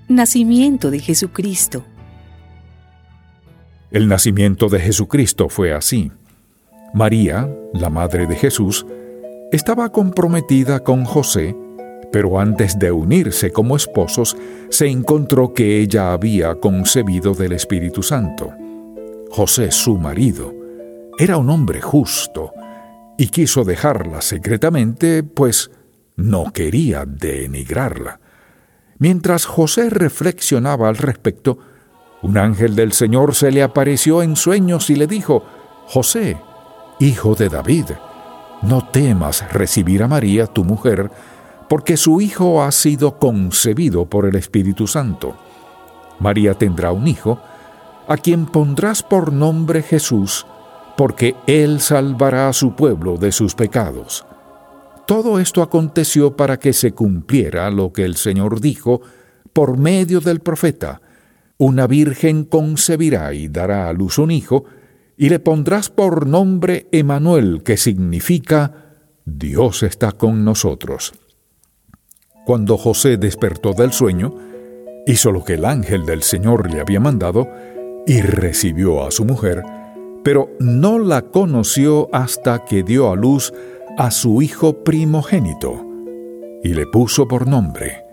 Nacimiento 0.08 0.90
de 0.90 1.00
Jesucristo. 1.00 1.84
El 3.90 4.08
nacimiento 4.08 4.68
de 4.68 4.80
Jesucristo 4.80 5.48
fue 5.48 5.72
así. 5.72 6.10
María, 6.94 7.48
la 7.72 7.90
madre 7.90 8.26
de 8.26 8.36
Jesús, 8.36 8.86
estaba 9.52 9.90
comprometida 9.92 10.80
con 10.80 11.04
José, 11.04 11.56
pero 12.16 12.40
antes 12.40 12.78
de 12.78 12.90
unirse 12.90 13.52
como 13.52 13.76
esposos, 13.76 14.38
se 14.70 14.86
encontró 14.86 15.52
que 15.52 15.82
ella 15.82 16.14
había 16.14 16.54
concebido 16.54 17.34
del 17.34 17.52
Espíritu 17.52 18.02
Santo. 18.02 18.54
José, 19.28 19.70
su 19.70 19.98
marido, 19.98 20.54
era 21.18 21.36
un 21.36 21.50
hombre 21.50 21.82
justo 21.82 22.54
y 23.18 23.26
quiso 23.26 23.64
dejarla 23.64 24.22
secretamente, 24.22 25.24
pues 25.24 25.70
no 26.16 26.54
quería 26.54 27.04
denigrarla. 27.04 28.18
Mientras 28.96 29.44
José 29.44 29.90
reflexionaba 29.90 30.88
al 30.88 30.96
respecto, 30.96 31.58
Un 32.22 32.38
ángel 32.38 32.74
del 32.76 32.92
Señor 32.92 33.34
se 33.34 33.50
le 33.50 33.62
apareció 33.62 34.22
en 34.22 34.36
sueños 34.36 34.88
y 34.88 34.96
le 34.96 35.06
dijo, 35.06 35.44
José, 35.84 36.38
hijo 36.98 37.34
de 37.34 37.50
David, 37.50 37.90
no 38.62 38.88
temas 38.88 39.52
recibir 39.52 40.02
a 40.02 40.08
María, 40.08 40.46
tu 40.46 40.64
mujer, 40.64 41.10
porque 41.68 41.96
su 41.96 42.20
hijo 42.20 42.62
ha 42.62 42.72
sido 42.72 43.18
concebido 43.18 44.06
por 44.06 44.26
el 44.26 44.36
Espíritu 44.36 44.86
Santo. 44.86 45.36
María 46.20 46.54
tendrá 46.54 46.92
un 46.92 47.08
hijo, 47.08 47.40
a 48.08 48.16
quien 48.16 48.46
pondrás 48.46 49.02
por 49.02 49.32
nombre 49.32 49.82
Jesús, 49.82 50.46
porque 50.96 51.34
él 51.46 51.80
salvará 51.80 52.48
a 52.48 52.52
su 52.52 52.74
pueblo 52.74 53.16
de 53.16 53.32
sus 53.32 53.54
pecados. 53.54 54.24
Todo 55.06 55.38
esto 55.38 55.62
aconteció 55.62 56.36
para 56.36 56.58
que 56.58 56.72
se 56.72 56.92
cumpliera 56.92 57.70
lo 57.70 57.92
que 57.92 58.04
el 58.04 58.16
Señor 58.16 58.60
dijo 58.60 59.02
por 59.52 59.78
medio 59.78 60.20
del 60.20 60.40
profeta. 60.40 61.00
Una 61.58 61.86
virgen 61.86 62.44
concebirá 62.44 63.32
y 63.34 63.48
dará 63.48 63.88
a 63.88 63.92
luz 63.92 64.18
un 64.18 64.30
hijo, 64.30 64.64
y 65.16 65.28
le 65.28 65.38
pondrás 65.38 65.88
por 65.88 66.26
nombre 66.26 66.88
Emanuel, 66.92 67.62
que 67.62 67.76
significa 67.76 68.96
Dios 69.24 69.82
está 69.82 70.12
con 70.12 70.44
nosotros. 70.44 71.14
Cuando 72.46 72.78
José 72.78 73.16
despertó 73.16 73.72
del 73.72 73.92
sueño, 73.92 74.32
hizo 75.04 75.32
lo 75.32 75.42
que 75.42 75.54
el 75.54 75.64
ángel 75.64 76.06
del 76.06 76.22
Señor 76.22 76.70
le 76.70 76.80
había 76.80 77.00
mandado 77.00 77.48
y 78.06 78.20
recibió 78.20 79.04
a 79.04 79.10
su 79.10 79.24
mujer, 79.24 79.64
pero 80.22 80.50
no 80.60 81.00
la 81.00 81.22
conoció 81.22 82.08
hasta 82.12 82.64
que 82.64 82.84
dio 82.84 83.10
a 83.10 83.16
luz 83.16 83.52
a 83.98 84.12
su 84.12 84.42
hijo 84.42 84.84
primogénito 84.84 85.84
y 86.62 86.68
le 86.68 86.86
puso 86.86 87.26
por 87.26 87.48
nombre 87.48 88.04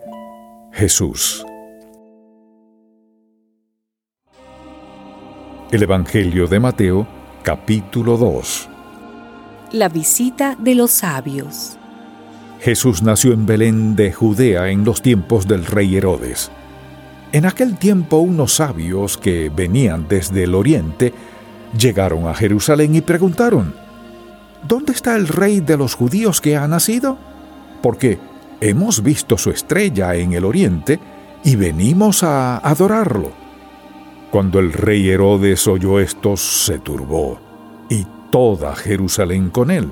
Jesús. 0.71 1.45
El 5.71 5.83
Evangelio 5.83 6.47
de 6.47 6.59
Mateo, 6.59 7.07
capítulo 7.43 8.17
2. 8.17 8.69
La 9.73 9.89
visita 9.89 10.55
de 10.59 10.73
los 10.73 10.89
sabios. 10.89 11.77
Jesús 12.63 13.03
nació 13.03 13.33
en 13.33 13.45
Belén 13.45 13.97
de 13.97 14.13
Judea 14.13 14.69
en 14.69 14.85
los 14.85 15.01
tiempos 15.01 15.49
del 15.49 15.65
rey 15.65 15.97
Herodes. 15.97 16.49
En 17.33 17.45
aquel 17.45 17.77
tiempo 17.77 18.19
unos 18.19 18.53
sabios 18.53 19.17
que 19.17 19.51
venían 19.53 20.07
desde 20.07 20.45
el 20.45 20.55
oriente 20.55 21.13
llegaron 21.77 22.25
a 22.25 22.33
Jerusalén 22.33 22.95
y 22.95 23.01
preguntaron, 23.01 23.75
¿Dónde 24.65 24.93
está 24.93 25.17
el 25.17 25.27
rey 25.27 25.59
de 25.59 25.75
los 25.75 25.93
judíos 25.93 26.39
que 26.39 26.55
ha 26.55 26.65
nacido? 26.65 27.17
Porque 27.81 28.17
hemos 28.61 29.03
visto 29.03 29.37
su 29.37 29.49
estrella 29.49 30.15
en 30.15 30.31
el 30.31 30.45
oriente 30.45 31.01
y 31.43 31.57
venimos 31.57 32.23
a 32.23 32.59
adorarlo. 32.59 33.33
Cuando 34.31 34.59
el 34.59 34.71
rey 34.71 35.09
Herodes 35.09 35.67
oyó 35.67 35.99
esto, 35.99 36.37
se 36.37 36.79
turbó, 36.79 37.41
y 37.89 38.07
toda 38.31 38.73
Jerusalén 38.73 39.49
con 39.49 39.69
él. 39.69 39.89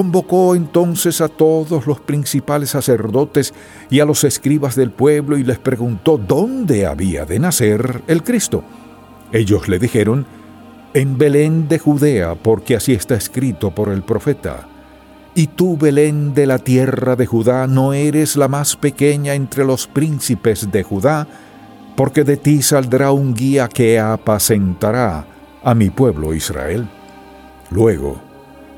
Convocó 0.00 0.54
entonces 0.54 1.20
a 1.20 1.28
todos 1.28 1.86
los 1.86 2.00
principales 2.00 2.70
sacerdotes 2.70 3.52
y 3.90 4.00
a 4.00 4.06
los 4.06 4.24
escribas 4.24 4.74
del 4.74 4.92
pueblo 4.92 5.36
y 5.36 5.44
les 5.44 5.58
preguntó 5.58 6.16
dónde 6.16 6.86
había 6.86 7.26
de 7.26 7.38
nacer 7.38 8.00
el 8.06 8.22
Cristo. 8.22 8.64
Ellos 9.30 9.68
le 9.68 9.78
dijeron, 9.78 10.24
en 10.94 11.18
Belén 11.18 11.68
de 11.68 11.78
Judea, 11.78 12.34
porque 12.34 12.76
así 12.76 12.94
está 12.94 13.14
escrito 13.14 13.74
por 13.74 13.90
el 13.90 14.02
profeta. 14.02 14.66
Y 15.34 15.48
tú, 15.48 15.76
Belén 15.76 16.32
de 16.32 16.46
la 16.46 16.56
tierra 16.56 17.14
de 17.14 17.26
Judá, 17.26 17.66
no 17.66 17.92
eres 17.92 18.36
la 18.36 18.48
más 18.48 18.76
pequeña 18.76 19.34
entre 19.34 19.66
los 19.66 19.86
príncipes 19.86 20.72
de 20.72 20.82
Judá, 20.82 21.28
porque 21.94 22.24
de 22.24 22.38
ti 22.38 22.62
saldrá 22.62 23.12
un 23.12 23.34
guía 23.34 23.68
que 23.68 24.00
apacentará 24.00 25.26
a 25.62 25.74
mi 25.74 25.90
pueblo 25.90 26.32
Israel. 26.32 26.88
Luego, 27.68 28.29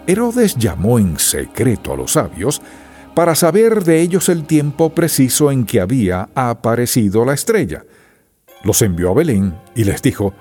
Herodes 0.07 0.57
llamó 0.57 0.99
en 0.99 1.19
secreto 1.19 1.93
a 1.93 1.97
los 1.97 2.13
sabios 2.13 2.61
para 3.15 3.35
saber 3.35 3.85
de 3.85 4.01
ellos 4.01 4.29
el 4.29 4.45
tiempo 4.45 4.95
preciso 4.95 5.51
en 5.51 5.65
que 5.65 5.81
había 5.81 6.29
aparecido 6.35 7.25
la 7.25 7.35
estrella. 7.35 7.85
Los 8.65 8.83
envió 8.83 9.11
a 9.11 9.15
Belén 9.15 9.55
y 9.75 9.85
les 9.85 10.03
dijo, 10.03 10.35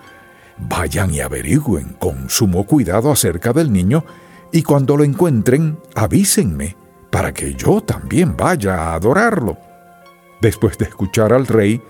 Vayan 0.58 1.14
y 1.14 1.22
averigüen 1.22 1.96
con 2.00 2.30
sumo 2.30 2.66
cuidado 2.66 3.12
acerca 3.12 3.52
del 3.52 3.72
niño, 3.72 4.06
y 4.52 4.64
cuando 4.64 4.96
lo 4.96 5.04
encuentren, 5.04 5.80
avísenme, 5.96 6.76
para 7.10 7.34
que 7.34 7.56
yo 7.56 7.82
también 7.82 8.38
vaya 8.38 8.76
a 8.76 8.94
adorarlo. 8.94 9.58
Después 10.40 10.78
de 10.78 10.86
escuchar 10.86 11.34
al 11.34 11.48
rey, 11.48 11.82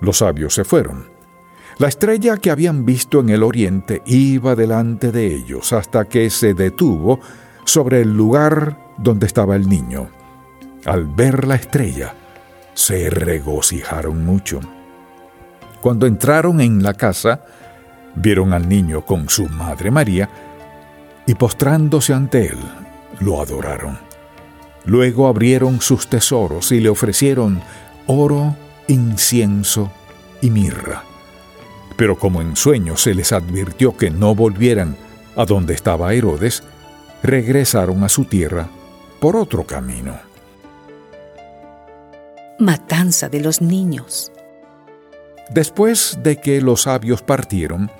los 0.00 0.18
sabios 0.18 0.54
se 0.54 0.64
fueron. 0.64 1.15
La 1.78 1.88
estrella 1.88 2.38
que 2.38 2.50
habían 2.50 2.86
visto 2.86 3.20
en 3.20 3.28
el 3.28 3.42
oriente 3.42 4.00
iba 4.06 4.54
delante 4.54 5.12
de 5.12 5.26
ellos 5.26 5.74
hasta 5.74 6.06
que 6.06 6.30
se 6.30 6.54
detuvo 6.54 7.20
sobre 7.66 8.00
el 8.00 8.16
lugar 8.16 8.78
donde 8.96 9.26
estaba 9.26 9.56
el 9.56 9.68
niño. 9.68 10.08
Al 10.86 11.04
ver 11.04 11.46
la 11.46 11.56
estrella, 11.56 12.14
se 12.72 13.10
regocijaron 13.10 14.24
mucho. 14.24 14.60
Cuando 15.82 16.06
entraron 16.06 16.62
en 16.62 16.82
la 16.82 16.94
casa, 16.94 17.44
vieron 18.14 18.54
al 18.54 18.66
niño 18.66 19.04
con 19.04 19.28
su 19.28 19.46
madre 19.46 19.90
María 19.90 20.30
y 21.26 21.34
postrándose 21.34 22.14
ante 22.14 22.46
él, 22.46 22.58
lo 23.20 23.42
adoraron. 23.42 23.98
Luego 24.86 25.26
abrieron 25.26 25.82
sus 25.82 26.08
tesoros 26.08 26.72
y 26.72 26.80
le 26.80 26.88
ofrecieron 26.88 27.60
oro, 28.06 28.56
incienso 28.88 29.92
y 30.40 30.48
mirra. 30.48 31.02
Pero 31.96 32.18
como 32.18 32.42
en 32.42 32.56
sueños 32.56 33.02
se 33.02 33.14
les 33.14 33.32
advirtió 33.32 33.96
que 33.96 34.10
no 34.10 34.34
volvieran 34.34 34.96
a 35.36 35.44
donde 35.44 35.74
estaba 35.74 36.12
Herodes, 36.12 36.62
regresaron 37.22 38.04
a 38.04 38.08
su 38.08 38.24
tierra 38.24 38.68
por 39.20 39.36
otro 39.36 39.64
camino. 39.64 40.18
Matanza 42.58 43.28
de 43.28 43.40
los 43.40 43.60
niños. 43.60 44.32
Después 45.50 46.18
de 46.22 46.40
que 46.40 46.60
los 46.60 46.82
sabios 46.82 47.22
partieron, 47.22 47.90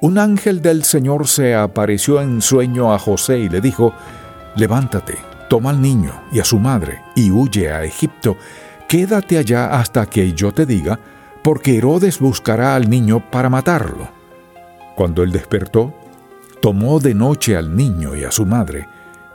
un 0.00 0.18
ángel 0.18 0.62
del 0.62 0.84
Señor 0.84 1.28
se 1.28 1.54
apareció 1.54 2.20
en 2.20 2.40
sueño 2.40 2.92
a 2.92 2.98
José 2.98 3.38
y 3.38 3.48
le 3.48 3.60
dijo, 3.60 3.92
Levántate, 4.56 5.16
toma 5.48 5.70
al 5.70 5.80
niño 5.80 6.12
y 6.32 6.40
a 6.40 6.44
su 6.44 6.58
madre 6.58 7.00
y 7.14 7.30
huye 7.30 7.70
a 7.70 7.84
Egipto 7.84 8.36
Quédate 8.90 9.38
allá 9.38 9.78
hasta 9.78 10.04
que 10.06 10.32
yo 10.32 10.50
te 10.50 10.66
diga, 10.66 10.98
porque 11.42 11.76
Herodes 11.76 12.18
buscará 12.18 12.74
al 12.74 12.88
niño 12.88 13.30
para 13.30 13.48
matarlo. 13.48 14.10
Cuando 14.96 15.22
él 15.22 15.32
despertó, 15.32 15.94
tomó 16.60 17.00
de 17.00 17.14
noche 17.14 17.56
al 17.56 17.74
niño 17.74 18.14
y 18.14 18.24
a 18.24 18.30
su 18.30 18.44
madre, 18.44 18.86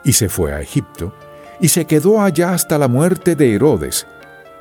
y 0.03 0.13
se 0.13 0.29
fue 0.29 0.53
a 0.53 0.61
Egipto, 0.61 1.15
y 1.59 1.69
se 1.69 1.85
quedó 1.85 2.21
allá 2.21 2.53
hasta 2.53 2.77
la 2.77 2.87
muerte 2.87 3.35
de 3.35 3.53
Herodes. 3.53 4.05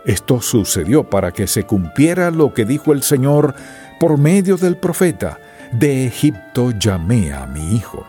Esto 0.06 0.40
sucedió 0.40 1.08
para 1.08 1.32
que 1.32 1.46
se 1.46 1.64
cumpliera 1.64 2.30
lo 2.30 2.54
que 2.54 2.64
dijo 2.64 2.92
el 2.92 3.02
Señor 3.02 3.54
por 4.00 4.18
medio 4.18 4.56
del 4.56 4.76
profeta, 4.76 5.38
de 5.72 6.06
Egipto 6.06 6.70
llamé 6.78 7.32
a 7.32 7.46
mi 7.46 7.74
hijo. 7.74 8.06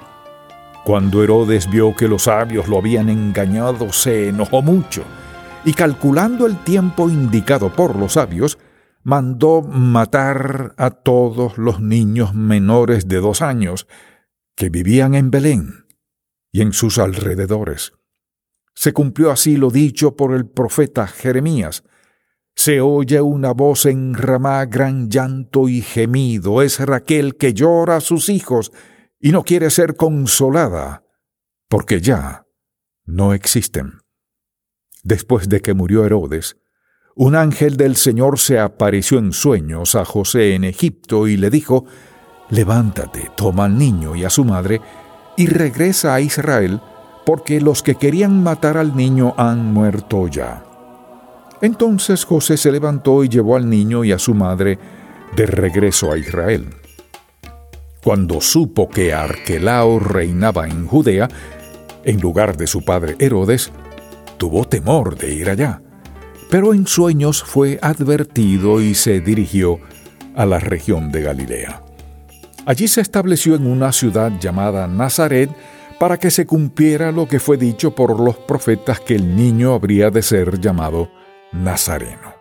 Cuando 0.83 1.23
Herodes 1.23 1.69
vio 1.69 1.95
que 1.95 2.07
los 2.07 2.23
sabios 2.23 2.67
lo 2.67 2.77
habían 2.77 3.09
engañado, 3.09 3.91
se 3.91 4.29
enojó 4.29 4.61
mucho 4.61 5.03
y 5.65 5.73
calculando 5.73 6.45
el 6.45 6.57
tiempo 6.57 7.09
indicado 7.09 7.73
por 7.73 7.95
los 7.95 8.13
sabios, 8.13 8.59
mandó 9.05 9.61
matar 9.61 10.73
a 10.77 10.89
todos 10.89 11.59
los 11.59 11.79
niños 11.79 12.33
menores 12.33 13.07
de 13.07 13.17
dos 13.17 13.43
años 13.43 13.87
que 14.55 14.69
vivían 14.69 15.13
en 15.13 15.29
Belén 15.29 15.85
y 16.51 16.61
en 16.61 16.73
sus 16.73 16.97
alrededores. 16.97 17.93
Se 18.73 18.93
cumplió 18.93 19.29
así 19.29 19.57
lo 19.57 19.69
dicho 19.69 20.15
por 20.15 20.33
el 20.33 20.49
profeta 20.49 21.05
Jeremías. 21.05 21.83
Se 22.55 22.81
oye 22.81 23.21
una 23.21 23.51
voz 23.51 23.85
en 23.85 24.15
Ramá, 24.15 24.65
gran 24.65 25.07
llanto 25.07 25.69
y 25.69 25.83
gemido. 25.83 26.63
Es 26.63 26.79
Raquel 26.79 27.37
que 27.37 27.53
llora 27.53 27.97
a 27.97 28.01
sus 28.01 28.27
hijos 28.27 28.71
y 29.19 29.31
no 29.31 29.43
quiere 29.43 29.69
ser 29.69 29.95
consolada, 29.95 31.03
porque 31.69 32.01
ya 32.01 32.47
no 33.03 33.33
existen. 33.33 33.99
Después 35.03 35.47
de 35.47 35.61
que 35.61 35.75
murió 35.75 36.05
Herodes, 36.05 36.57
un 37.15 37.35
ángel 37.35 37.77
del 37.77 37.95
Señor 37.95 38.39
se 38.39 38.59
apareció 38.59 39.19
en 39.19 39.31
sueños 39.31 39.95
a 39.95 40.03
José 40.03 40.53
en 40.53 40.65
Egipto 40.65 41.27
y 41.27 41.37
le 41.37 41.49
dijo, 41.49 41.85
Levántate, 42.49 43.31
toma 43.35 43.65
al 43.65 43.77
niño 43.77 44.15
y 44.15 44.25
a 44.25 44.29
su 44.29 44.43
madre, 44.43 44.81
y 45.37 45.47
regresa 45.47 46.13
a 46.13 46.21
Israel, 46.21 46.81
porque 47.25 47.59
los 47.59 47.81
que 47.81 47.95
querían 47.95 48.43
matar 48.43 48.77
al 48.77 48.95
niño 48.95 49.33
han 49.37 49.73
muerto 49.73 50.27
ya. 50.27 50.63
Entonces 51.61 52.25
José 52.25 52.57
se 52.57 52.71
levantó 52.71 53.23
y 53.23 53.29
llevó 53.29 53.55
al 53.55 53.69
niño 53.69 54.03
y 54.03 54.11
a 54.11 54.19
su 54.19 54.33
madre 54.33 54.77
de 55.35 55.45
regreso 55.45 56.11
a 56.11 56.17
Israel. 56.17 56.67
Cuando 58.03 58.41
supo 58.41 58.89
que 58.89 59.13
Arquelao 59.13 59.99
reinaba 59.99 60.67
en 60.67 60.85
Judea, 60.85 61.29
en 62.03 62.19
lugar 62.19 62.55
de 62.57 62.67
su 62.67 62.83
padre 62.85 63.15
Herodes, 63.19 63.71
tuvo 64.37 64.65
temor 64.65 65.17
de 65.17 65.33
ir 65.33 65.49
allá, 65.49 65.81
pero 66.49 66.73
en 66.73 66.87
sueños 66.87 67.43
fue 67.43 67.79
advertido 67.81 68.81
y 68.81 68.95
se 68.95 69.19
dirigió 69.19 69.79
a 70.35 70.45
la 70.45 70.59
región 70.59 71.11
de 71.11 71.21
Galilea. 71.21 71.83
Allí 72.65 72.87
se 72.87 73.01
estableció 73.01 73.55
en 73.55 73.67
una 73.67 73.91
ciudad 73.91 74.31
llamada 74.39 74.87
Nazaret 74.87 75.49
para 75.99 76.17
que 76.17 76.31
se 76.31 76.45
cumpliera 76.45 77.11
lo 77.11 77.27
que 77.27 77.39
fue 77.39 77.57
dicho 77.57 77.93
por 77.95 78.19
los 78.19 78.37
profetas 78.37 78.99
que 78.99 79.15
el 79.15 79.35
niño 79.35 79.73
habría 79.73 80.09
de 80.09 80.21
ser 80.21 80.59
llamado 80.59 81.09
Nazareno. 81.51 82.35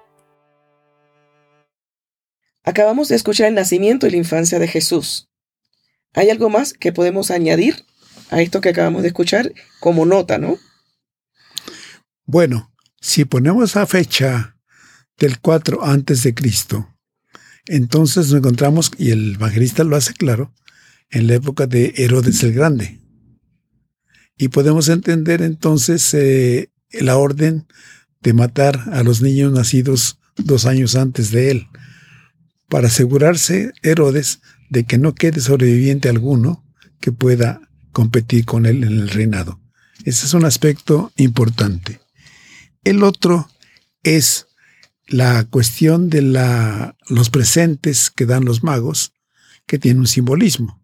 Acabamos 2.64 3.08
de 3.08 3.16
escuchar 3.16 3.48
el 3.48 3.54
nacimiento 3.54 4.06
y 4.06 4.10
la 4.10 4.16
infancia 4.16 4.58
de 4.58 4.66
Jesús. 4.66 5.28
¿Hay 6.14 6.30
algo 6.30 6.48
más 6.48 6.72
que 6.72 6.92
podemos 6.92 7.30
añadir 7.30 7.84
a 8.30 8.40
esto 8.40 8.60
que 8.60 8.70
acabamos 8.70 9.02
de 9.02 9.08
escuchar 9.08 9.52
como 9.80 10.06
nota, 10.06 10.38
no? 10.38 10.56
Bueno, 12.24 12.73
si 13.04 13.26
ponemos 13.26 13.74
la 13.74 13.84
fecha 13.86 14.56
del 15.18 15.38
4 15.38 15.84
antes 15.84 16.22
de 16.22 16.32
Cristo, 16.32 16.88
entonces 17.66 18.28
nos 18.28 18.38
encontramos, 18.38 18.92
y 18.96 19.10
el 19.10 19.34
evangelista 19.34 19.84
lo 19.84 19.94
hace 19.94 20.14
claro, 20.14 20.54
en 21.10 21.26
la 21.26 21.34
época 21.34 21.66
de 21.66 21.92
Herodes 21.98 22.42
el 22.42 22.54
Grande. 22.54 22.98
Y 24.38 24.48
podemos 24.48 24.88
entender 24.88 25.42
entonces 25.42 26.14
eh, 26.14 26.70
la 26.92 27.18
orden 27.18 27.66
de 28.22 28.32
matar 28.32 28.82
a 28.90 29.02
los 29.02 29.20
niños 29.20 29.52
nacidos 29.52 30.18
dos 30.36 30.64
años 30.64 30.96
antes 30.96 31.30
de 31.30 31.50
él, 31.50 31.66
para 32.70 32.86
asegurarse 32.86 33.72
Herodes 33.82 34.40
de 34.70 34.84
que 34.84 34.96
no 34.96 35.14
quede 35.14 35.40
sobreviviente 35.40 36.08
alguno 36.08 36.64
que 37.00 37.12
pueda 37.12 37.68
competir 37.92 38.46
con 38.46 38.64
él 38.64 38.82
en 38.82 38.92
el 38.92 39.10
reinado. 39.10 39.60
Ese 40.06 40.24
es 40.24 40.32
un 40.32 40.46
aspecto 40.46 41.12
importante. 41.16 42.00
El 42.84 43.02
otro 43.02 43.48
es 44.02 44.46
la 45.06 45.44
cuestión 45.44 46.10
de 46.10 46.22
la, 46.22 46.96
los 47.08 47.30
presentes 47.30 48.10
que 48.10 48.26
dan 48.26 48.44
los 48.44 48.62
magos, 48.62 49.12
que 49.66 49.78
tiene 49.78 50.00
un 50.00 50.06
simbolismo. 50.06 50.82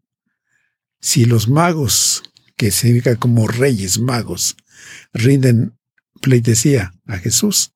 Si 1.00 1.24
los 1.24 1.48
magos, 1.48 2.22
que 2.56 2.70
significa 2.70 3.16
como 3.16 3.48
reyes 3.48 3.98
magos, 3.98 4.56
rinden 5.12 5.76
pleitesía 6.20 6.92
a 7.06 7.18
Jesús, 7.18 7.72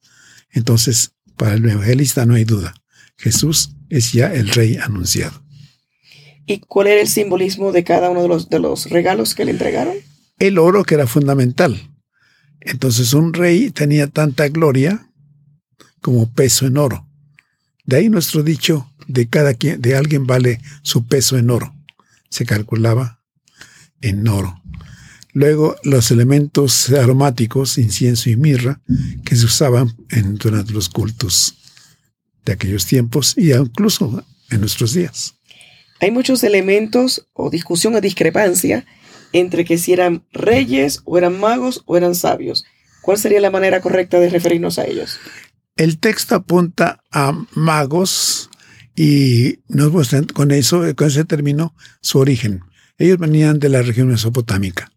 entonces 0.51 1.13
para 1.37 1.55
el 1.55 1.69
evangelista 1.69 2.27
no 2.27 2.35
hay 2.35 2.45
duda. 2.45 2.75
Jesús 3.17 3.71
es 3.89 4.13
ya 4.13 4.33
el 4.33 4.49
rey 4.49 4.77
anunciado. 4.77 5.43
¿Y 6.47 6.61
cuál 6.61 6.89
era 6.89 7.01
el 7.01 7.09
simbolismo 7.09 7.73
de 7.73 7.85
cada 7.85 8.11
uno 8.11 8.23
de 8.23 8.29
los, 8.29 8.51
de 8.51 8.59
los 8.59 8.91
regalos 8.91 9.35
que 9.35 9.45
le 9.45 9.53
entregaron? 9.53 9.95
El 10.39 10.59
oro, 10.59 10.85
que 10.85 10.95
era 10.95 11.07
fundamental. 11.07 11.94
Entonces 12.65 13.13
un 13.13 13.33
rey 13.33 13.71
tenía 13.71 14.07
tanta 14.07 14.49
gloria 14.49 15.07
como 16.01 16.33
peso 16.33 16.67
en 16.67 16.79
oro. 16.79 17.07
De 17.85 17.97
ahí 17.97 18.09
nuestro 18.09 18.43
dicho 18.43 18.91
de 19.07 19.29
cada 19.29 19.55
quien, 19.55 19.81
de 19.81 19.97
alguien 19.97 20.27
vale 20.27 20.61
su 20.83 21.07
peso 21.07 21.37
en 21.37 21.51
oro. 21.51 21.75
Se 22.31 22.47
calculaba 22.47 23.21
en 24.01 24.27
oro. 24.27 24.61
Luego 25.33 25.77
los 25.83 26.11
elementos 26.11 26.91
aromáticos, 26.91 27.77
incienso 27.77 28.31
y 28.31 28.37
mirra, 28.37 28.81
que 29.25 29.37
se 29.37 29.45
usaban 29.45 29.95
en, 30.11 30.37
durante 30.37 30.73
los 30.73 30.89
cultos 30.89 31.57
de 32.45 32.53
aquellos 32.53 32.87
tiempos 32.87 33.35
y 33.37 33.53
incluso 33.53 34.25
en 34.51 34.61
nuestros 34.61 34.95
días. 34.95 35.35
Hay 36.01 36.11
muchos 36.11 36.45
elementos 36.45 37.27
o 37.33 37.51
discusión 37.51 37.95
o 37.95 38.01
discrepancia 38.01 38.87
entre 39.35 39.65
que 39.65 39.79
si 39.79 39.93
eran 39.93 40.25
reyes 40.33 41.03
o 41.05 41.19
eran 41.19 41.39
magos 41.39 41.83
o 41.87 41.97
eran 41.97 42.15
sabios. 42.15 42.65
¿Cuál 43.03 43.19
sería 43.19 43.41
la 43.41 43.51
manera 43.51 43.81
correcta 43.81 44.21
de 44.21 44.31
referirnos 44.31 44.79
a 44.79 44.87
ellos? 44.87 45.19
El 45.77 45.99
texto 45.99 46.37
apunta 46.37 47.03
a 47.11 47.33
magos 47.53 48.49
y 48.95 49.59
nos 49.67 49.91
muestran 49.91 50.27
con 50.27 50.53
eso, 50.53 50.83
con 50.95 51.09
ese 51.09 51.25
término, 51.25 51.75
su 52.01 52.21
origen. 52.21 52.61
Ellos 52.97 53.19
venían 53.19 53.59
de 53.59 53.71
la 53.71 53.83
región 53.83 54.07
mesopotámica. 54.07 54.93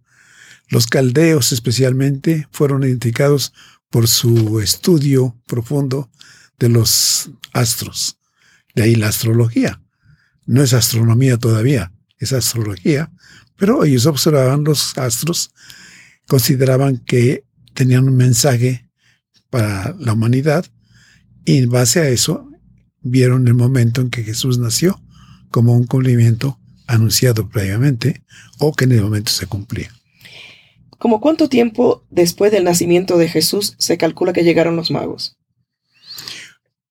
Los 0.69 0.85
caldeos 0.85 1.51
especialmente 1.51 2.47
fueron 2.51 2.83
identificados 2.83 3.53
por 3.89 4.07
su 4.07 4.59
estudio 4.59 5.35
profundo 5.47 6.11
de 6.59 6.69
los 6.69 7.31
astros. 7.53 8.19
De 8.75 8.83
ahí 8.83 8.93
la 8.93 9.07
astrología. 9.07 9.81
No 10.45 10.61
es 10.61 10.73
astronomía 10.73 11.37
todavía, 11.37 11.91
es 12.19 12.33
astrología, 12.33 13.11
pero 13.57 13.83
ellos 13.83 14.05
observaban 14.05 14.63
los 14.63 14.97
astros, 14.97 15.51
consideraban 16.27 16.97
que 16.97 17.43
tenían 17.73 18.07
un 18.07 18.15
mensaje 18.15 18.89
para 19.49 19.95
la 19.99 20.13
humanidad 20.13 20.65
y 21.45 21.57
en 21.57 21.69
base 21.69 21.99
a 21.99 22.09
eso 22.09 22.49
vieron 23.01 23.47
el 23.47 23.53
momento 23.53 24.01
en 24.01 24.09
que 24.09 24.23
Jesús 24.23 24.57
nació 24.57 25.01
como 25.49 25.73
un 25.73 25.85
cumplimiento 25.85 26.59
anunciado 26.87 27.49
previamente 27.49 28.23
o 28.59 28.73
que 28.73 28.85
en 28.85 28.93
el 28.93 29.01
momento 29.01 29.31
se 29.31 29.47
cumplía. 29.47 29.91
¿Como 30.97 31.21
cuánto 31.21 31.47
tiempo 31.47 32.05
después 32.09 32.51
del 32.51 32.63
nacimiento 32.63 33.17
de 33.17 33.29
Jesús 33.29 33.75
se 33.77 33.97
calcula 33.97 34.33
que 34.33 34.43
llegaron 34.43 34.75
los 34.75 34.89
magos? 34.89 35.37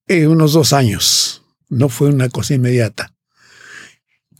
Eh, 0.06 0.28
unos 0.28 0.52
dos 0.52 0.72
años. 0.72 1.42
No 1.68 1.88
fue 1.88 2.10
una 2.10 2.28
cosa 2.28 2.54
inmediata. 2.54 3.15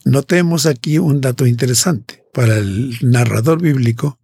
Notemos 0.06 0.66
aquí 0.66 0.98
un 1.00 1.20
dato 1.20 1.46
interesante. 1.46 2.24
Para 2.32 2.58
el 2.58 2.96
narrador 3.02 3.60
bíblico, 3.60 4.20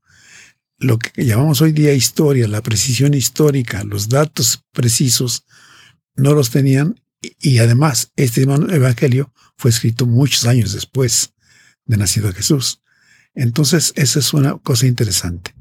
lo 0.79 0.97
que 0.97 1.25
llamamos 1.25 1.61
hoy 1.61 1.73
día 1.73 1.93
historia, 1.93 2.47
la 2.47 2.63
precisión 2.63 3.15
histórica, 3.15 3.83
los 3.83 4.09
datos 4.09 4.65
precisos, 4.71 5.45
no 6.15 6.35
los 6.35 6.51
tenían 6.51 7.03
y, 7.21 7.59
además 7.59 8.13
este 8.15 8.43
evangelio 8.43 9.33
fue 9.57 9.73
escrito 9.73 10.07
muchos 10.07 10.47
años 10.47 10.73
después 10.73 11.35
de 11.85 11.97
nacido 11.97 12.33
Jesús. 12.33 12.81
Entonces, 13.35 13.93
esa 13.97 14.21
es 14.21 14.33
una 14.33 14.59
cosa 14.59 14.87
interesante. 14.87 15.53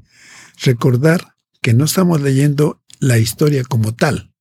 Recordar 0.62 1.34
que 1.60 1.74
no 1.74 1.86
estamos 1.86 2.20
leyendo 2.20 2.80
la 3.00 3.18
historia 3.18 3.64
como 3.64 3.92
tal, 3.92 4.32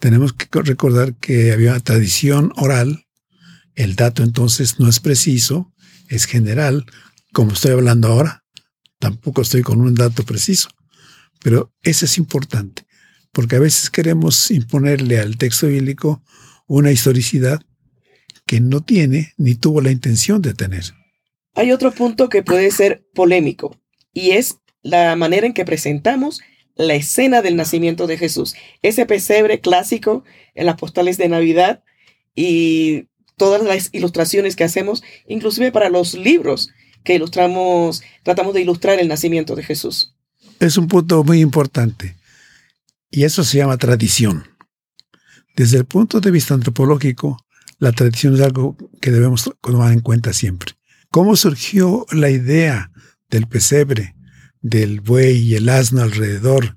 tenemos 0.00 0.34
que 0.34 0.48
recordar 0.60 1.14
que 1.14 1.52
había 1.52 1.80
tradición 1.80 2.52
oral. 2.56 3.05
El 3.76 3.94
dato 3.94 4.22
entonces 4.22 4.80
no 4.80 4.88
es 4.88 4.98
preciso, 4.98 5.72
es 6.08 6.24
general. 6.24 6.86
Como 7.32 7.52
estoy 7.52 7.72
hablando 7.72 8.08
ahora, 8.08 8.44
tampoco 8.98 9.42
estoy 9.42 9.62
con 9.62 9.80
un 9.80 9.94
dato 9.94 10.24
preciso. 10.24 10.70
Pero 11.44 11.72
eso 11.82 12.06
es 12.06 12.18
importante, 12.18 12.86
porque 13.32 13.56
a 13.56 13.60
veces 13.60 13.90
queremos 13.90 14.50
imponerle 14.50 15.20
al 15.20 15.36
texto 15.36 15.68
bíblico 15.68 16.24
una 16.66 16.90
historicidad 16.90 17.60
que 18.46 18.60
no 18.60 18.80
tiene 18.82 19.34
ni 19.36 19.54
tuvo 19.54 19.82
la 19.82 19.90
intención 19.90 20.40
de 20.40 20.54
tener. 20.54 20.84
Hay 21.54 21.70
otro 21.70 21.92
punto 21.92 22.28
que 22.28 22.42
puede 22.42 22.70
ser 22.70 23.06
polémico, 23.14 23.78
y 24.12 24.30
es 24.30 24.58
la 24.82 25.14
manera 25.16 25.46
en 25.46 25.52
que 25.52 25.64
presentamos 25.64 26.40
la 26.74 26.94
escena 26.94 27.42
del 27.42 27.56
nacimiento 27.56 28.06
de 28.06 28.18
Jesús. 28.18 28.54
Ese 28.82 29.04
pesebre 29.04 29.60
clásico 29.60 30.24
en 30.54 30.66
las 30.66 30.76
postales 30.76 31.18
de 31.18 31.28
Navidad 31.28 31.82
y 32.34 33.08
todas 33.36 33.62
las 33.62 33.90
ilustraciones 33.92 34.56
que 34.56 34.64
hacemos, 34.64 35.02
inclusive 35.26 35.72
para 35.72 35.88
los 35.90 36.14
libros 36.14 36.70
que 37.04 37.14
ilustramos, 37.14 38.02
tratamos 38.22 38.54
de 38.54 38.62
ilustrar 38.62 38.98
el 38.98 39.08
nacimiento 39.08 39.54
de 39.54 39.62
Jesús. 39.62 40.14
Es 40.58 40.76
un 40.76 40.88
punto 40.88 41.22
muy 41.22 41.40
importante 41.40 42.16
y 43.10 43.24
eso 43.24 43.44
se 43.44 43.58
llama 43.58 43.76
tradición. 43.76 44.44
Desde 45.54 45.78
el 45.78 45.84
punto 45.84 46.20
de 46.20 46.30
vista 46.30 46.54
antropológico, 46.54 47.38
la 47.78 47.92
tradición 47.92 48.34
es 48.34 48.40
algo 48.40 48.76
que 49.00 49.10
debemos 49.10 49.50
tomar 49.60 49.92
en 49.92 50.00
cuenta 50.00 50.32
siempre. 50.32 50.72
¿Cómo 51.10 51.36
surgió 51.36 52.06
la 52.10 52.30
idea 52.30 52.90
del 53.30 53.46
pesebre? 53.46 54.16
del 54.68 55.00
buey 55.00 55.38
y 55.38 55.54
el 55.54 55.68
asno 55.68 56.02
alrededor. 56.02 56.76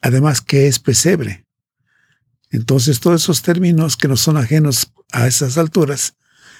Además, 0.00 0.40
¿qué 0.40 0.68
es 0.68 0.78
pesebre? 0.78 1.46
Entonces, 2.50 3.00
todos 3.00 3.22
esos 3.22 3.42
términos 3.42 3.96
que 3.96 4.08
no 4.08 4.16
son 4.16 4.36
ajenos 4.36 4.92
a 5.12 5.26
esas 5.26 5.58
alturas 5.58 6.14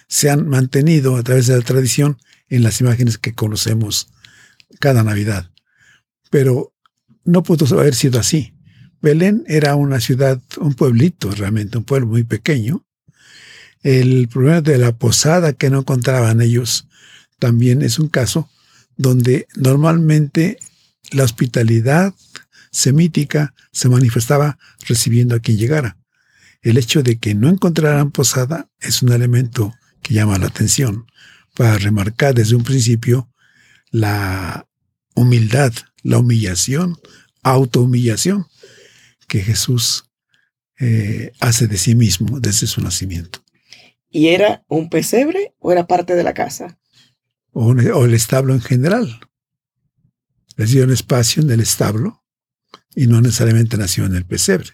se 0.09 0.31
han 0.31 0.49
mantenido 0.49 1.17
a 1.17 1.23
través 1.23 1.47
de 1.47 1.57
la 1.57 1.63
tradición 1.63 2.19
en 2.49 2.63
las 2.63 2.81
imágenes 2.81 3.19
que 3.19 3.35
conocemos 3.35 4.09
cada 4.79 5.03
Navidad. 5.03 5.51
Pero 6.31 6.75
no 7.25 7.43
pudo 7.43 7.67
haber 7.79 7.95
sido 7.95 8.21
así. 8.21 8.55
Belén 9.01 9.45
era 9.47 9.75
una 9.75 10.01
ciudad, 10.01 10.41
un 10.59 10.75
pueblito 10.75 11.31
realmente, 11.31 11.79
un 11.79 11.85
pueblo 11.85 12.07
muy 12.07 12.25
pequeño. 12.25 12.85
El 13.83 14.29
problema 14.29 14.61
de 14.61 14.79
la 14.79 14.93
posada 14.93 15.55
que 15.55 15.71
no 15.71 15.81
encontraban 15.81 16.41
ellos 16.41 16.87
también 17.39 17.83
es 17.83 17.99
un 17.99 18.09
caso 18.09 18.49
donde 18.97 19.49
normalmente 19.57 20.59
la 21.11 21.25
hospitalidad 21.25 22.15
semítica 22.71 23.55
se 23.73 23.89
manifestaba 23.89 24.59
recibiendo 24.87 25.35
a 25.35 25.41
quien 25.41 25.59
llegara. 25.59 25.97
El 26.63 26.79
hecho 26.79 27.03
de 27.03 27.19
que 27.19 27.35
no 27.35 27.49
encontraran 27.49 28.11
posada 28.13 28.71
es 28.81 29.03
un 29.03 29.13
elemento 29.13 29.75
que 30.03 30.15
llama 30.15 30.39
la 30.39 30.47
atención 30.47 31.07
para 31.55 31.77
remarcar 31.79 32.35
desde 32.35 32.55
un 32.57 32.65
principio 32.65 33.29
la 33.91 34.67
humildad, 35.15 35.73
la 36.03 36.19
humillación, 36.19 36.99
autohumillación 37.43 38.47
que 39.29 39.41
Jesús 39.43 40.05
eh, 40.79 41.33
hace 41.41 41.67
de 41.67 41.77
sí 41.79 41.95
mismo 41.95 42.41
desde 42.41 42.67
su 42.67 42.81
nacimiento. 42.81 43.45
¿Y 44.09 44.29
era 44.29 44.65
un 44.69 44.89
pesebre 44.89 45.55
o 45.59 45.73
era 45.73 45.87
parte 45.87 46.15
de 46.15 46.23
la 46.23 46.35
casa? 46.35 46.79
O, 47.53 47.67
un- 47.67 47.81
o 47.91 48.05
el 48.05 48.15
establo 48.15 48.55
en 48.55 48.61
general. 48.61 49.21
Les 50.57 50.71
dio 50.71 50.85
un 50.85 50.93
espacio 50.93 51.43
en 51.43 51.51
el 51.51 51.61
establo 51.61 52.23
y 52.95 53.07
no 53.07 53.21
necesariamente 53.21 53.77
nació 53.77 54.05
en 54.05 54.15
el 54.17 54.25
pesebre. 54.25 54.71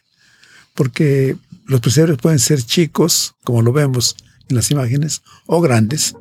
Porque 0.75 1.37
los 1.69 1.81
pesebres 1.83 2.17
pueden 2.17 2.39
ser 2.39 2.63
chicos, 2.63 3.35
como 3.45 3.61
lo 3.61 3.73
vemos 3.73 4.17
en 4.49 4.57
las 4.57 4.71
imágenes, 4.71 5.23
o 5.47 5.61
grandes 5.61 6.17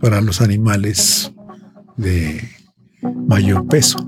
para 0.00 0.22
los 0.22 0.40
animales 0.40 1.32
de 1.96 2.48
mayor 3.02 3.68
peso. 3.68 3.98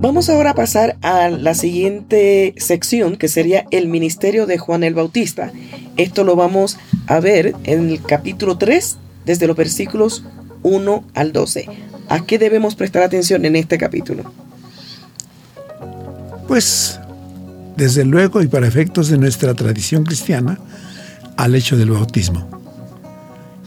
Vamos 0.00 0.30
ahora 0.30 0.50
a 0.50 0.54
pasar 0.54 0.96
a 1.02 1.28
la 1.28 1.54
siguiente 1.54 2.54
sección 2.56 3.16
que 3.16 3.26
sería 3.26 3.66
el 3.72 3.88
ministerio 3.88 4.46
de 4.46 4.58
Juan 4.58 4.84
el 4.84 4.94
Bautista. 4.94 5.52
Esto 5.96 6.22
lo 6.22 6.36
vamos 6.36 6.78
a 7.08 7.18
ver 7.18 7.54
en 7.64 7.90
el 7.90 8.00
capítulo 8.00 8.58
3 8.58 8.96
desde 9.26 9.48
los 9.48 9.56
versículos 9.56 10.24
1 10.62 11.04
al 11.14 11.32
12. 11.32 11.68
¿A 12.08 12.24
qué 12.24 12.38
debemos 12.38 12.76
prestar 12.76 13.02
atención 13.02 13.44
en 13.44 13.56
este 13.56 13.76
capítulo? 13.76 14.32
Pues, 16.46 16.99
desde 17.76 18.04
luego 18.04 18.42
y 18.42 18.48
para 18.48 18.66
efectos 18.66 19.08
de 19.08 19.18
nuestra 19.18 19.54
tradición 19.54 20.04
cristiana, 20.04 20.58
al 21.36 21.54
hecho 21.54 21.76
del 21.76 21.90
bautismo. 21.90 22.48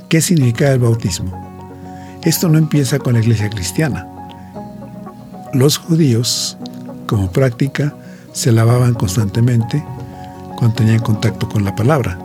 ¿Qué 0.09 0.21
significa 0.21 0.71
el 0.71 0.79
bautismo? 0.79 2.19
Esto 2.23 2.47
no 2.47 2.57
empieza 2.57 2.99
con 2.99 3.13
la 3.13 3.19
iglesia 3.19 3.49
cristiana. 3.49 4.07
Los 5.53 5.77
judíos, 5.77 6.57
como 7.07 7.31
práctica, 7.31 7.95
se 8.31 8.51
lavaban 8.51 8.93
constantemente 8.93 9.83
cuando 10.57 10.75
tenían 10.75 10.99
contacto 10.99 11.49
con 11.49 11.65
la 11.65 11.75
palabra. 11.75 12.19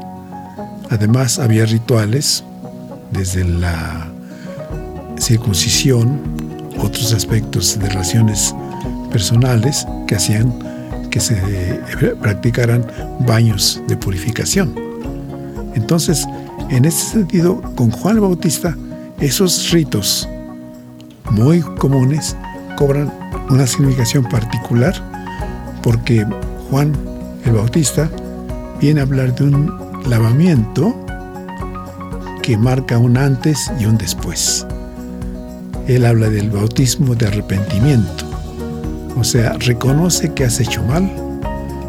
Además, 0.91 1.39
había 1.39 1.67
rituales, 1.67 2.45
desde 3.11 3.45
la 3.45 4.09
circuncisión, 5.19 6.21
otros 6.79 7.13
aspectos 7.13 7.79
de 7.79 7.89
relaciones 7.89 8.55
personales 9.11 9.87
que 10.07 10.15
hacían 10.15 10.53
que 11.11 11.21
se 11.21 11.37
practicaran 12.21 12.87
baños 13.21 13.83
de 13.89 13.97
purificación. 13.97 14.75
Entonces, 15.75 16.27
en 16.71 16.85
este 16.85 17.13
sentido, 17.13 17.61
con 17.77 17.91
Juan 17.91 18.17
el 18.17 18.21
Bautista, 18.21 18.77
esos 19.21 19.71
ritos 19.71 20.29
muy 21.31 21.61
comunes 21.61 22.37
cobran 22.77 23.13
una 23.51 23.67
significación 23.67 24.25
particular 24.25 24.95
porque 25.83 26.27
Juan 26.71 26.93
el 27.45 27.53
Bautista 27.53 28.11
viene 28.81 29.01
a 29.01 29.05
hablar 29.05 29.35
de 29.35 29.45
un 29.45 30.03
lavamiento 30.09 30.95
que 32.43 32.57
marca 32.57 32.99
un 32.99 33.17
antes 33.17 33.71
y 33.81 33.87
un 33.87 33.99
después. 33.99 34.67
Él 35.87 36.05
habla 36.05 36.29
del 36.29 36.51
bautismo 36.51 37.15
de 37.15 37.27
arrepentimiento, 37.27 38.25
o 39.19 39.25
sea, 39.25 39.55
reconoce 39.59 40.33
que 40.33 40.45
has 40.45 40.61
hecho 40.61 40.83
mal, 40.85 41.11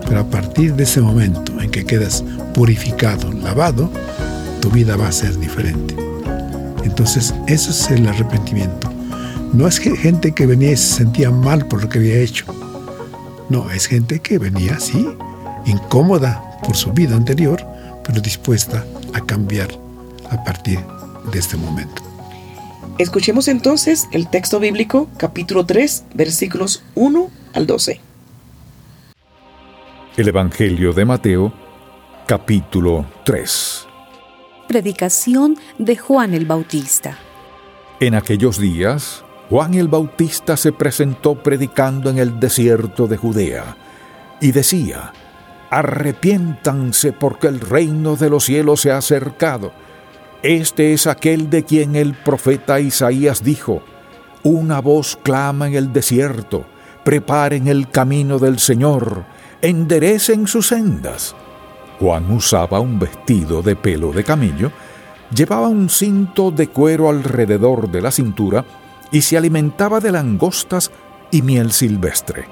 pero 0.08 0.22
a 0.22 0.30
partir 0.30 0.76
de 0.76 0.84
ese 0.84 1.00
momento 1.00 1.60
en 1.62 1.70
que 1.70 1.86
quedas 1.86 2.24
purificado, 2.54 3.32
lavado, 3.32 3.92
tu 4.62 4.72
vida 4.72 4.98
va 4.98 5.08
a 5.08 5.12
ser 5.12 5.38
diferente. 5.38 5.96
Entonces, 6.84 7.34
eso 7.48 7.70
es 7.70 7.92
el 7.92 8.08
arrepentimiento. 8.08 8.92
No 9.54 9.68
es 9.68 9.78
gente 9.78 10.32
que 10.32 10.46
venía 10.46 10.72
y 10.72 10.78
se 10.78 10.98
sentía 10.98 11.30
mal 11.30 11.68
por 11.68 11.84
lo 11.84 11.90
que 11.90 12.00
había 12.00 12.18
hecho. 12.18 12.46
No, 13.50 13.70
es 13.72 13.86
gente 13.86 14.20
que 14.20 14.40
venía 14.40 14.76
así, 14.76 15.08
incómoda 15.66 16.44
por 16.64 16.76
su 16.76 16.92
vida 16.92 17.16
anterior, 17.16 17.64
pero 18.04 18.22
dispuesta 18.22 18.84
a 19.14 19.22
cambiar 19.22 19.70
a 20.32 20.44
partir 20.44 20.80
de 21.32 21.40
este 21.40 21.58
momento. 21.58 22.09
Escuchemos 23.00 23.48
entonces 23.48 24.10
el 24.12 24.30
texto 24.30 24.60
bíblico, 24.60 25.10
capítulo 25.16 25.66
3, 25.66 26.08
versículos 26.16 26.84
1 26.96 27.32
al 27.54 27.66
12. 27.66 28.02
El 30.18 30.28
Evangelio 30.28 30.92
de 30.92 31.06
Mateo, 31.06 31.54
capítulo 32.28 33.06
3. 33.24 33.88
Predicación 34.68 35.56
de 35.78 35.96
Juan 35.96 36.34
el 36.34 36.46
Bautista. 36.46 37.18
En 38.02 38.16
aquellos 38.16 38.60
días, 38.60 39.24
Juan 39.50 39.76
el 39.76 39.88
Bautista 39.88 40.58
se 40.58 40.74
presentó 40.74 41.42
predicando 41.42 42.10
en 42.10 42.18
el 42.18 42.38
desierto 42.38 43.08
de 43.08 43.16
Judea 43.16 43.78
y 44.42 44.52
decía, 44.52 45.14
Arrepiéntanse 45.70 47.14
porque 47.14 47.48
el 47.48 47.62
reino 47.62 48.18
de 48.18 48.30
los 48.30 48.44
cielos 48.44 48.82
se 48.82 48.92
ha 48.92 48.98
acercado. 48.98 49.72
Este 50.42 50.94
es 50.94 51.06
aquel 51.06 51.50
de 51.50 51.66
quien 51.66 51.98
el 51.98 52.14
profeta 52.14 52.80
Isaías 52.80 53.44
dijo, 53.44 53.82
Una 54.42 54.80
voz 54.80 55.18
clama 55.22 55.68
en 55.68 55.76
el 55.76 55.92
desierto, 55.92 56.66
preparen 57.04 57.68
el 57.68 57.90
camino 57.90 58.40
del 58.40 58.58
Señor, 58.60 59.26
enderecen 59.62 60.48
sus 60.48 60.68
sendas. 60.68 61.36
Juan 62.00 62.32
usaba 62.32 62.80
un 62.80 62.98
vestido 62.98 63.62
de 63.62 63.76
pelo 63.76 64.14
de 64.14 64.24
camello, 64.24 64.72
llevaba 65.36 65.68
un 65.68 65.90
cinto 65.90 66.52
de 66.52 66.68
cuero 66.70 67.10
alrededor 67.10 67.92
de 67.92 68.02
la 68.02 68.12
cintura 68.12 68.64
y 69.12 69.22
se 69.22 69.38
alimentaba 69.38 70.00
de 70.00 70.14
langostas 70.14 70.90
y 71.32 71.42
miel 71.42 71.74
silvestre. 71.74 72.46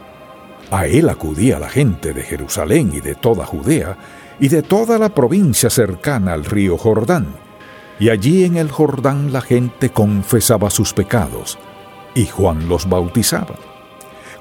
A 0.71 0.87
él 0.87 1.07
acudía 1.07 1.57
la 1.57 1.69
gente 1.69 2.13
de 2.13 2.23
Jerusalén 2.23 2.91
y 2.93 2.99
de 2.99 3.15
toda 3.15 3.45
Judea 3.45 3.97
y 4.41 4.49
de 4.49 4.61
toda 4.61 4.99
la 4.99 5.07
provincia 5.07 5.69
cercana 5.69 6.33
al 6.33 6.43
río 6.43 6.77
Jordán. 6.77 7.46
Y 7.99 8.09
allí 8.09 8.43
en 8.43 8.57
el 8.57 8.69
Jordán 8.69 9.33
la 9.33 9.41
gente 9.41 9.89
confesaba 9.89 10.69
sus 10.69 10.93
pecados 10.93 11.57
y 12.13 12.25
Juan 12.25 12.67
los 12.67 12.87
bautizaba. 12.87 13.55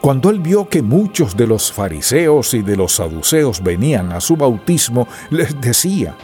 Cuando 0.01 0.31
él 0.31 0.41
vio 0.41 0.69
que 0.69 0.83
muchos 0.83 1.37
de 1.37 1.47
los 1.47 1.73
fariseos 1.73 2.55
y 2.55 2.63
de 2.63 2.77
los 2.77 2.97
saduceos 2.97 3.63
venían 3.63 4.13
a 4.13 4.21
su 4.21 4.37
bautismo, 4.37 5.09
les 5.31 5.61
decía, 5.61 6.17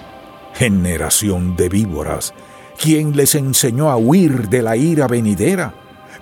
generación 0.54 1.56
de 1.56 1.68
víboras, 1.68 2.34
¿quién 2.78 3.16
les 3.16 3.34
enseñó 3.34 3.90
a 3.90 3.96
huir 3.96 4.48
de 4.48 4.62
la 4.62 4.76
ira 4.76 5.08
venidera? 5.08 5.74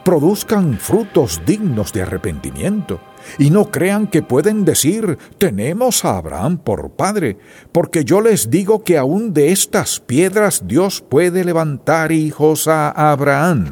Produzcan 0.05 0.79
frutos 0.79 1.43
dignos 1.45 1.93
de 1.93 2.03
arrepentimiento, 2.03 3.01
y 3.39 3.51
no 3.51 3.71
crean 3.71 4.07
que 4.07 4.23
pueden 4.23 4.65
decir, 4.65 5.19
tenemos 5.39 6.05
a 6.05 6.19
Abraham 6.19 6.59
por 6.59 6.91
padre, 6.91 7.39
porque 7.73 8.05
yo 8.05 8.21
les 8.21 8.51
digo 8.51 8.85
que 8.85 8.99
aún 8.99 9.33
de 9.33 9.53
estas 9.53 10.01
piedras 10.01 10.67
Dios 10.67 11.01
puede 11.01 11.45
levantar 11.45 12.13
hijos 12.13 12.69
a 12.69 12.91
Abraham. 12.91 13.69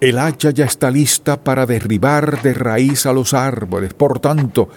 El 0.00 0.18
hacha 0.18 0.50
ya 0.50 0.64
está 0.64 0.90
lista 0.90 1.44
para 1.44 1.64
derribar 1.64 2.42
de 2.42 2.54
raíz 2.54 3.06
a 3.06 3.12
los 3.12 3.34
árboles. 3.34 3.94
Por 3.94 4.18
tanto, 4.18 4.68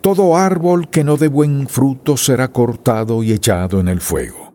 todo 0.00 0.36
árbol 0.36 0.90
que 0.90 1.04
no 1.04 1.16
dé 1.16 1.28
buen 1.28 1.68
fruto 1.68 2.16
será 2.16 2.48
cortado 2.48 3.22
y 3.22 3.32
echado 3.32 3.78
en 3.78 3.86
el 3.86 4.00
fuego. 4.00 4.54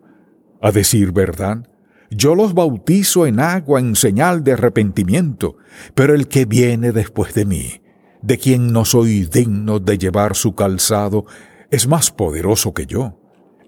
A 0.60 0.70
decir 0.70 1.12
verdad, 1.12 1.66
yo 2.10 2.34
los 2.34 2.52
bautizo 2.52 3.26
en 3.26 3.40
agua 3.40 3.80
en 3.80 3.96
señal 3.96 4.44
de 4.44 4.52
arrepentimiento, 4.52 5.56
pero 5.94 6.14
el 6.14 6.28
que 6.28 6.44
viene 6.44 6.92
después 6.92 7.32
de 7.32 7.46
mí, 7.46 7.80
de 8.22 8.38
quien 8.38 8.72
no 8.72 8.84
soy 8.84 9.24
digno 9.26 9.78
de 9.78 9.98
llevar 9.98 10.36
su 10.36 10.54
calzado, 10.54 11.26
es 11.70 11.86
más 11.86 12.10
poderoso 12.10 12.72
que 12.72 12.86
yo. 12.86 13.18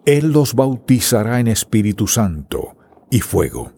Él 0.07 0.33
los 0.33 0.55
bautizará 0.55 1.41
en 1.41 1.49
Espíritu 1.49 2.07
Santo 2.07 2.77
y 3.11 3.21
fuego. 3.21 3.73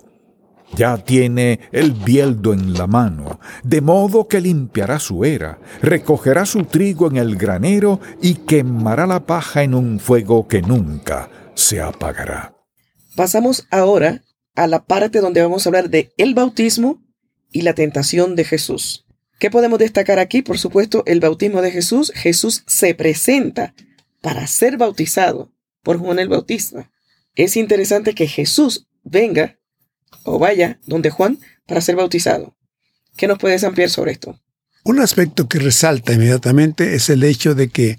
Ya 0.75 0.97
tiene 0.97 1.61
el 1.71 1.93
bieldo 1.93 2.55
en 2.55 2.73
la 2.73 2.87
mano, 2.87 3.41
de 3.63 3.83
modo 3.83 4.27
que 4.27 4.41
limpiará 4.41 4.99
su 4.99 5.25
era, 5.25 5.59
recogerá 5.83 6.47
su 6.47 6.65
trigo 6.65 7.09
en 7.09 7.19
el 7.19 7.37
granero 7.37 8.01
y 8.23 8.35
quemará 8.35 9.07
la 9.07 9.27
paja 9.27 9.63
en 9.63 9.75
un 9.75 10.01
fuego 10.01 10.49
que 10.49 10.63
nunca 10.63 11.29
se 11.55 11.83
apagará. 11.83 12.55
Pasamos 13.17 13.67
ahora 13.71 14.23
a 14.55 14.67
la 14.67 14.85
parte 14.85 15.21
donde 15.21 15.43
vamos 15.43 15.67
a 15.67 15.69
hablar 15.69 15.91
de 15.91 16.13
el 16.17 16.35
bautismo 16.35 17.03
y 17.51 17.63
la 17.63 17.75
tentación 17.75 18.35
de 18.35 18.45
Jesús. 18.45 19.05
¿Qué 19.43 19.51
podemos 19.51 19.81
destacar 19.81 20.21
aquí? 20.21 20.41
Por 20.41 20.57
supuesto, 20.57 21.03
el 21.05 21.19
bautismo 21.19 21.63
de 21.63 21.73
Jesús. 21.73 22.13
Jesús 22.15 22.63
se 22.69 22.95
presenta 22.95 23.75
para 24.21 24.47
ser 24.47 24.77
bautizado 24.77 25.53
por 25.83 25.99
Juan 25.99 26.21
el 26.21 26.29
Bautista. 26.29 26.93
Es 27.35 27.57
interesante 27.57 28.15
que 28.15 28.29
Jesús 28.29 28.87
venga 29.03 29.59
o 30.23 30.39
vaya 30.39 30.79
donde 30.87 31.11
Juan 31.11 31.41
para 31.67 31.81
ser 31.81 31.97
bautizado. 31.97 32.57
¿Qué 33.17 33.27
nos 33.27 33.41
puedes 33.41 33.65
ampliar 33.65 33.91
sobre 33.91 34.13
esto? 34.13 34.41
Un 34.85 35.01
aspecto 35.01 35.49
que 35.49 35.59
resalta 35.59 36.13
inmediatamente 36.13 36.95
es 36.95 37.11
el 37.11 37.25
hecho 37.25 37.57
de 37.57 37.69
que 37.69 37.99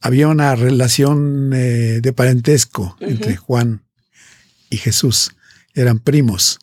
había 0.00 0.28
una 0.28 0.56
relación 0.56 1.52
eh, 1.52 2.00
de 2.00 2.12
parentesco 2.14 2.96
entre 3.00 3.36
Juan 3.36 3.84
y 4.70 4.78
Jesús. 4.78 5.32
Eran 5.74 5.98
primos. 5.98 6.58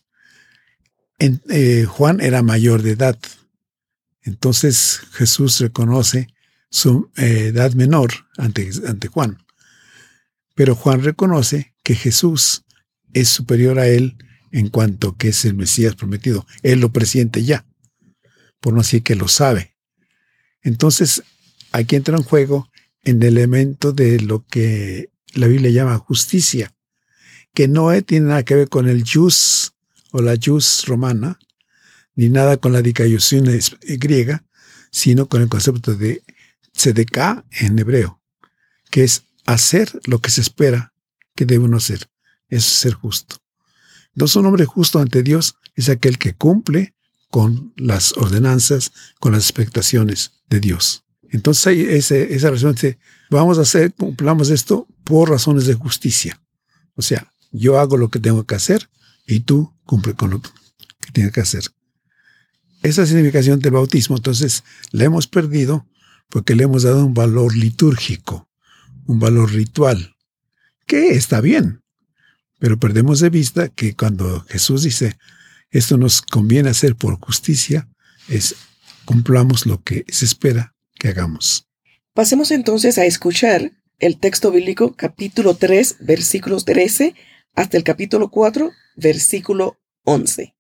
En- 1.20 1.44
eh, 1.52 1.86
Juan 1.88 2.20
era 2.20 2.42
mayor 2.42 2.82
de 2.82 2.94
edad. 2.94 3.20
Entonces 4.26 5.02
Jesús 5.14 5.60
reconoce 5.60 6.28
su 6.70 7.10
eh, 7.16 7.52
edad 7.54 7.74
menor 7.74 8.12
ante, 8.38 8.70
ante 8.88 9.08
Juan. 9.08 9.38
Pero 10.56 10.76
Juan 10.76 11.04
reconoce 11.04 11.74
que 11.84 11.96
Jesús 11.96 12.64
es 13.14 13.30
superior 13.30 13.80
a 13.80 13.88
él 13.88 14.18
en 14.52 14.70
cuanto 14.70 15.16
que 15.16 15.30
es 15.30 15.46
el 15.46 15.54
Mesías 15.54 15.96
prometido. 15.96 16.46
Él 16.64 16.80
lo 16.80 16.92
presiente 16.92 17.44
ya, 17.44 17.66
por 18.60 18.74
no 18.74 18.82
decir 18.82 19.04
que 19.04 19.16
lo 19.16 19.28
sabe. 19.28 19.76
Entonces, 20.62 21.24
aquí 21.72 21.96
entra 21.96 22.18
en 22.18 22.24
juego 22.24 22.70
en 23.04 23.22
el 23.22 23.38
elemento 23.38 23.92
de 23.92 24.20
lo 24.20 24.46
que 24.46 25.12
la 25.34 25.48
Biblia 25.48 25.72
llama 25.72 25.98
justicia, 25.98 26.74
que 27.54 27.68
no 27.68 27.90
tiene 28.04 28.28
nada 28.28 28.44
que 28.44 28.56
ver 28.56 28.70
con 28.70 28.90
el 28.90 29.04
jus 29.04 29.74
o 30.12 30.22
la 30.22 30.36
jus 30.44 30.86
romana, 30.88 31.38
ni 32.16 32.30
nada 32.30 32.58
con 32.58 32.74
la 32.74 32.82
dicayusión 32.82 33.46
griega, 33.82 34.46
sino 34.92 35.28
con 35.28 35.42
el 35.42 35.50
concepto 35.50 35.96
de 35.96 36.24
tzedekah 36.74 37.46
en 37.52 37.78
hebreo, 37.78 38.22
que 38.90 39.04
es 39.04 39.24
hacer 39.46 40.00
lo 40.06 40.20
que 40.20 40.30
se 40.30 40.42
espera 40.42 40.94
que 41.36 41.46
debe 41.46 41.66
uno 41.66 41.78
hacer. 41.78 42.10
Es 42.48 42.64
ser 42.64 42.94
justo. 42.94 43.38
Entonces 44.14 44.36
un 44.38 44.46
hombre 44.46 44.66
justo 44.66 45.00
ante 45.00 45.24
Dios 45.24 45.58
es 45.76 45.90
aquel 45.90 46.18
que 46.18 46.34
cumple 46.34 46.96
con 47.30 47.74
las 47.76 48.14
ordenanzas, 48.14 48.94
con 49.20 49.34
las 49.34 49.44
expectaciones 49.44 50.44
de 50.48 50.62
Dios. 50.62 51.04
Entonces 51.30 51.68
hay 51.68 51.82
esa 51.82 52.50
razón 52.50 52.76
de, 52.76 52.98
vamos 53.30 53.58
a 53.58 53.62
hacer, 53.62 53.94
cumplamos 53.94 54.50
esto 54.50 54.88
por 55.04 55.30
razones 55.30 55.66
de 55.66 55.74
justicia. 55.74 56.42
O 56.96 57.02
sea, 57.02 57.34
yo 57.52 57.80
hago 57.80 57.98
lo 57.98 58.10
que 58.10 58.20
tengo 58.20 58.46
que 58.46 58.56
hacer 58.56 58.90
y 59.28 59.42
tú 59.42 59.76
cumple 59.84 60.14
con 60.14 60.30
lo 60.30 60.42
que 60.42 61.12
tienes 61.12 61.34
que 61.34 61.42
hacer. 61.42 61.64
Esa 62.86 63.08
significación 63.08 63.60
del 63.60 63.72
bautismo, 63.72 64.16
entonces, 64.16 64.64
la 64.92 65.06
hemos 65.06 65.26
perdido 65.26 65.88
porque 66.30 66.54
le 66.54 66.66
hemos 66.66 66.84
dado 66.84 67.04
un 67.04 67.16
valor 67.16 67.58
litúrgico, 67.58 68.48
un 69.08 69.20
valor 69.20 69.52
ritual, 69.52 70.16
que 70.86 71.16
está 71.16 71.42
bien, 71.42 71.82
pero 72.60 72.78
perdemos 72.78 73.22
de 73.22 73.32
vista 73.32 73.70
que 73.70 73.96
cuando 73.96 74.42
Jesús 74.50 74.84
dice, 74.84 75.18
esto 75.72 75.98
nos 75.98 76.22
conviene 76.22 76.70
hacer 76.70 76.96
por 76.96 77.20
justicia, 77.20 77.90
es 78.28 78.56
cumplamos 79.04 79.66
lo 79.66 79.82
que 79.82 80.06
se 80.08 80.26
espera 80.26 80.76
que 81.00 81.08
hagamos. 81.08 81.68
Pasemos 82.14 82.52
entonces 82.52 83.00
a 83.00 83.06
escuchar 83.06 83.72
el 83.98 84.20
texto 84.20 84.52
bíblico 84.52 84.96
capítulo 84.96 85.56
3 85.56 85.98
versículos 86.02 86.66
13 86.66 87.16
hasta 87.56 87.78
el 87.78 87.84
capítulo 87.84 88.30
4 88.30 88.72
versículo 88.96 89.80
11. 90.04 90.55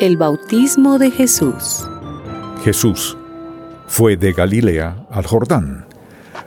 El 0.00 0.16
bautismo 0.16 0.98
de 0.98 1.12
Jesús. 1.12 1.88
Jesús 2.64 3.16
fue 3.86 4.16
de 4.16 4.32
Galilea 4.32 5.06
al 5.08 5.24
Jordán, 5.24 5.86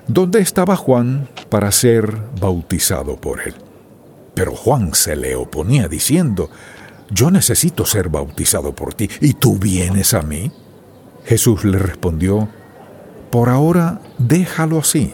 donde 0.06 0.42
estaba 0.42 0.76
Juan 0.76 1.30
para 1.48 1.72
ser 1.72 2.14
bautizado 2.42 3.16
por 3.16 3.40
él. 3.40 3.56
Pero 4.34 4.54
Juan 4.54 4.94
se 4.94 5.16
le 5.16 5.38
oponía 5.38 5.88
diciendo, 5.88 6.50
yo 7.10 7.32
necesito 7.32 7.86
ser 7.86 8.10
bautizado 8.10 8.76
por 8.76 8.94
ti, 8.94 9.10
¿y 9.22 9.36
tú 9.36 9.58
vienes 9.58 10.14
a 10.14 10.24
mí? 10.24 10.52
Jesús 11.24 11.64
le 11.64 11.80
respondió, 11.80 12.50
por 13.32 13.48
ahora 13.48 14.02
déjalo 14.18 14.80
así, 14.80 15.14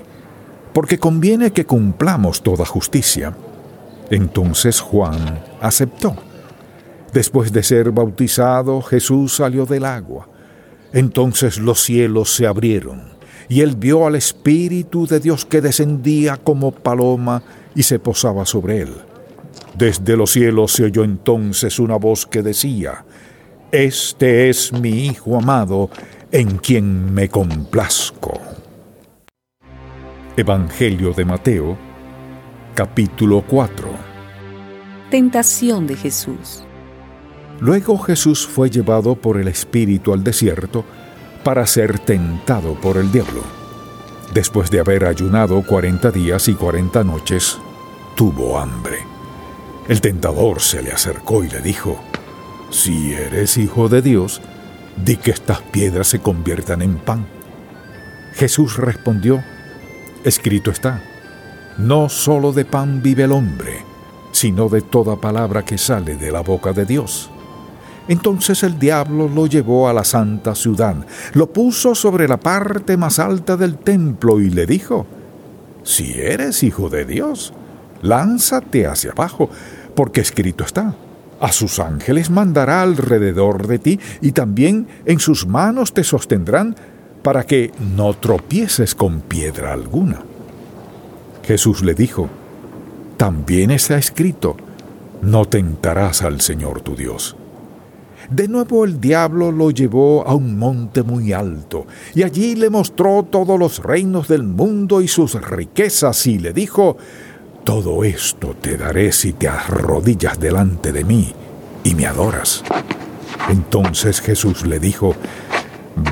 porque 0.73 0.97
conviene 0.97 1.51
que 1.51 1.67
cumplamos 1.67 2.41
toda 2.41 2.65
justicia. 2.65 3.37
Entonces 4.09 4.79
Juan 4.79 5.39
aceptó. 5.61 6.15
Después 7.13 7.53
de 7.53 7.61
ser 7.61 7.91
bautizado, 7.91 8.81
Jesús 8.81 9.35
salió 9.35 9.67
del 9.67 9.85
agua. 9.85 10.27
Entonces 10.91 11.59
los 11.59 11.81
cielos 11.81 12.33
se 12.33 12.47
abrieron, 12.47 13.03
y 13.47 13.61
él 13.61 13.75
vio 13.75 14.07
al 14.07 14.15
Espíritu 14.15 15.05
de 15.05 15.19
Dios 15.19 15.45
que 15.45 15.61
descendía 15.61 16.37
como 16.37 16.71
paloma 16.71 17.43
y 17.75 17.83
se 17.83 17.99
posaba 17.99 18.45
sobre 18.45 18.81
él. 18.81 18.93
Desde 19.77 20.17
los 20.17 20.31
cielos 20.31 20.71
se 20.71 20.85
oyó 20.85 21.03
entonces 21.03 21.79
una 21.79 21.97
voz 21.97 22.25
que 22.25 22.41
decía, 22.41 23.05
Este 23.71 24.49
es 24.49 24.73
mi 24.73 25.05
Hijo 25.05 25.37
amado, 25.37 25.89
en 26.31 26.57
quien 26.57 27.13
me 27.13 27.29
complazco. 27.29 28.39
Evangelio 30.35 31.13
de 31.13 31.25
Mateo, 31.25 31.77
capítulo 32.73 33.43
4. 33.47 33.87
Tentación 35.11 35.85
de 35.85 35.95
Jesús. 35.95 36.63
Luego 37.59 37.97
Jesús 37.97 38.47
fue 38.47 38.69
llevado 38.69 39.15
por 39.15 39.39
el 39.39 39.47
Espíritu 39.47 40.13
al 40.13 40.23
desierto 40.23 40.83
para 41.43 41.65
ser 41.67 41.99
tentado 41.99 42.75
por 42.75 42.97
el 42.97 43.11
diablo. 43.11 43.41
Después 44.33 44.71
de 44.71 44.79
haber 44.79 45.05
ayunado 45.05 45.61
cuarenta 45.61 46.09
días 46.09 46.47
y 46.47 46.55
cuarenta 46.55 47.03
noches, 47.03 47.59
tuvo 48.15 48.59
hambre. 48.59 48.99
El 49.87 50.01
tentador 50.01 50.61
se 50.61 50.81
le 50.81 50.91
acercó 50.91 51.43
y 51.43 51.49
le 51.49 51.61
dijo, 51.61 52.01
Si 52.71 53.13
eres 53.13 53.57
hijo 53.57 53.89
de 53.89 54.01
Dios, 54.01 54.41
di 54.97 55.17
que 55.17 55.31
estas 55.31 55.61
piedras 55.61 56.07
se 56.07 56.19
conviertan 56.19 56.81
en 56.81 56.97
pan. 56.97 57.27
Jesús 58.33 58.77
respondió, 58.77 59.43
Escrito 60.23 60.71
está, 60.71 61.03
no 61.77 62.09
solo 62.09 62.53
de 62.53 62.65
pan 62.65 63.01
vive 63.01 63.23
el 63.23 63.31
hombre, 63.33 63.83
sino 64.31 64.69
de 64.69 64.81
toda 64.81 65.17
palabra 65.17 65.63
que 65.63 65.77
sale 65.77 66.15
de 66.15 66.31
la 66.31 66.41
boca 66.41 66.71
de 66.71 66.85
Dios. 66.85 67.29
Entonces 68.07 68.63
el 68.63 68.79
diablo 68.79 69.29
lo 69.29 69.47
llevó 69.47 69.87
a 69.87 69.93
la 69.93 70.03
santa 70.03 70.55
ciudad, 70.55 70.95
lo 71.33 71.51
puso 71.51 71.95
sobre 71.95 72.27
la 72.27 72.37
parte 72.37 72.97
más 72.97 73.19
alta 73.19 73.55
del 73.55 73.77
templo 73.77 74.41
y 74.41 74.49
le 74.49 74.65
dijo, 74.65 75.05
Si 75.83 76.19
eres 76.19 76.63
hijo 76.63 76.89
de 76.89 77.05
Dios, 77.05 77.53
lánzate 78.01 78.87
hacia 78.87 79.11
abajo, 79.11 79.49
porque 79.95 80.21
escrito 80.21 80.63
está, 80.63 80.95
a 81.39 81.51
sus 81.51 81.79
ángeles 81.79 82.29
mandará 82.29 82.81
alrededor 82.81 83.67
de 83.67 83.79
ti 83.79 83.99
y 84.21 84.31
también 84.31 84.87
en 85.05 85.19
sus 85.19 85.47
manos 85.47 85.93
te 85.93 86.03
sostendrán 86.03 86.75
para 87.21 87.45
que 87.45 87.71
no 87.95 88.13
tropieces 88.13 88.95
con 88.95 89.21
piedra 89.21 89.73
alguna. 89.73 90.21
Jesús 91.43 91.83
le 91.83 91.93
dijo, 91.93 92.29
también 93.17 93.71
está 93.71 93.97
escrito, 93.97 94.57
no 95.21 95.45
tentarás 95.45 96.21
al 96.21 96.41
Señor 96.41 96.81
tu 96.81 96.95
Dios. 96.95 97.35
De 98.29 98.47
nuevo 98.47 98.85
el 98.85 98.99
diablo 98.99 99.51
lo 99.51 99.71
llevó 99.71 100.25
a 100.27 100.33
un 100.33 100.57
monte 100.57 101.03
muy 101.03 101.33
alto, 101.33 101.85
y 102.15 102.23
allí 102.23 102.55
le 102.55 102.69
mostró 102.69 103.23
todos 103.23 103.59
los 103.59 103.79
reinos 103.79 104.27
del 104.27 104.43
mundo 104.43 105.01
y 105.01 105.07
sus 105.07 105.33
riquezas, 105.41 106.25
y 106.27 106.39
le 106.39 106.53
dijo, 106.53 106.97
Todo 107.63 108.03
esto 108.03 108.55
te 108.59 108.77
daré 108.77 109.11
si 109.11 109.33
te 109.33 109.47
arrodillas 109.47 110.39
delante 110.39 110.91
de 110.91 111.03
mí 111.03 111.33
y 111.83 111.95
me 111.95 112.05
adoras. 112.05 112.63
Entonces 113.49 114.21
Jesús 114.21 114.65
le 114.65 114.79
dijo, 114.79 115.15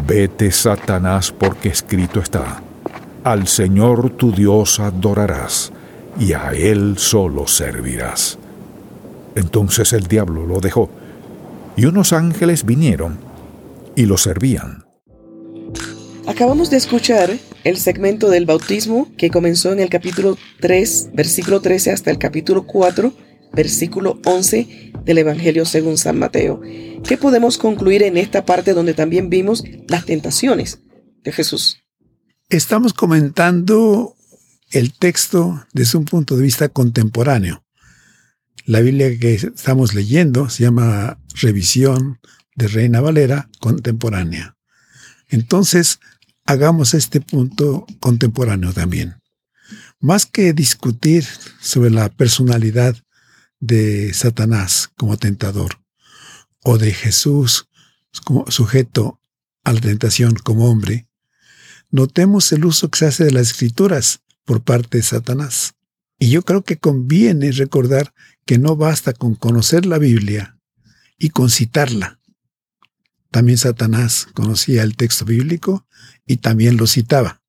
Vete, 0.06 0.52
Satanás, 0.52 1.32
porque 1.32 1.70
escrito 1.70 2.20
está, 2.20 2.62
Al 3.24 3.48
Señor 3.48 4.12
tu 4.12 4.32
Dios 4.32 4.80
adorarás, 4.80 5.72
y 6.20 6.34
a 6.34 6.52
Él 6.52 6.96
solo 6.98 7.48
servirás. 7.48 8.38
Entonces 9.36 9.94
el 9.94 10.08
diablo 10.08 10.46
lo 10.46 10.60
dejó, 10.60 10.90
y 11.76 11.86
unos 11.86 12.14
ángeles 12.14 12.66
vinieron 12.66 13.20
y 13.96 14.06
lo 14.06 14.18
servían. 14.18 14.86
Acabamos 16.28 16.70
de 16.70 16.78
escuchar 16.78 17.32
el 17.64 17.78
segmento 17.78 18.30
del 18.30 18.46
bautismo 18.46 19.10
que 19.18 19.30
comenzó 19.30 19.72
en 19.74 19.80
el 19.80 19.90
capítulo 19.90 20.38
3, 20.60 21.10
versículo 21.14 21.62
13 21.62 21.92
hasta 21.92 22.12
el 22.12 22.18
capítulo 22.18 22.68
4, 22.68 23.14
versículo 23.54 24.20
11 24.26 24.94
del 25.04 25.18
Evangelio 25.18 25.66
según 25.66 25.98
San 25.98 26.20
Mateo. 26.20 26.62
¿Qué 27.04 27.18
podemos 27.18 27.58
concluir 27.58 28.04
en 28.04 28.18
esta 28.18 28.46
parte 28.46 28.74
donde 28.74 28.94
también 28.94 29.30
vimos 29.30 29.64
las 29.88 30.06
tentaciones 30.06 30.80
de 31.24 31.32
Jesús? 31.32 31.80
Estamos 32.50 32.94
comentando 32.94 34.16
el 34.72 34.94
texto 34.94 35.66
desde 35.74 35.98
un 35.98 36.06
punto 36.06 36.38
de 36.38 36.44
vista 36.44 36.70
contemporáneo. 36.70 37.64
La 38.72 38.80
Biblia 38.80 39.20
que 39.20 39.34
estamos 39.34 39.94
leyendo 39.94 40.50
se 40.50 40.64
llama 40.64 41.20
Revisión 41.34 42.22
de 42.56 42.70
Reina 42.70 43.02
Valera 43.02 43.50
Contemporánea. 43.60 44.56
Entonces, 45.28 46.00
hagamos 46.46 46.94
este 46.94 47.20
punto 47.20 47.86
contemporáneo 48.00 48.72
también. 48.72 49.16
Más 50.00 50.26
que 50.26 50.54
discutir 50.54 51.28
sobre 51.60 51.90
la 51.90 52.08
personalidad 52.08 52.96
de 53.60 54.14
Satanás 54.14 54.90
como 54.96 55.18
tentador 55.18 55.82
o 56.64 56.78
de 56.78 56.94
Jesús 56.94 57.68
como 58.24 58.50
sujeto 58.50 59.20
a 59.66 59.74
la 59.74 59.82
tentación 59.82 60.36
como 60.36 60.72
hombre, 60.72 61.10
notemos 61.90 62.50
el 62.54 62.64
uso 62.64 62.90
que 62.90 63.00
se 63.00 63.08
hace 63.08 63.26
de 63.26 63.32
las 63.32 63.48
escrituras 63.48 64.22
por 64.46 64.64
parte 64.64 65.00
de 65.00 65.04
Satanás. 65.04 65.74
Y 66.18 66.30
yo 66.30 66.44
creo 66.44 66.64
que 66.64 66.78
conviene 66.78 67.52
recordar 67.52 68.14
que 68.46 68.58
no 68.58 68.76
basta 68.76 69.14
con 69.14 69.36
conocer 69.36 69.86
la 69.86 69.98
Biblia 69.98 70.58
y 71.18 71.30
con 71.30 71.50
citarla. 71.50 72.20
También 73.30 73.58
Satanás 73.58 74.28
conocía 74.34 74.84
el 74.84 74.96
texto 74.96 75.26
bíblico 75.26 75.88
y 76.26 76.38
también 76.38 76.78
lo 76.78 76.88
citaba, 76.88 77.42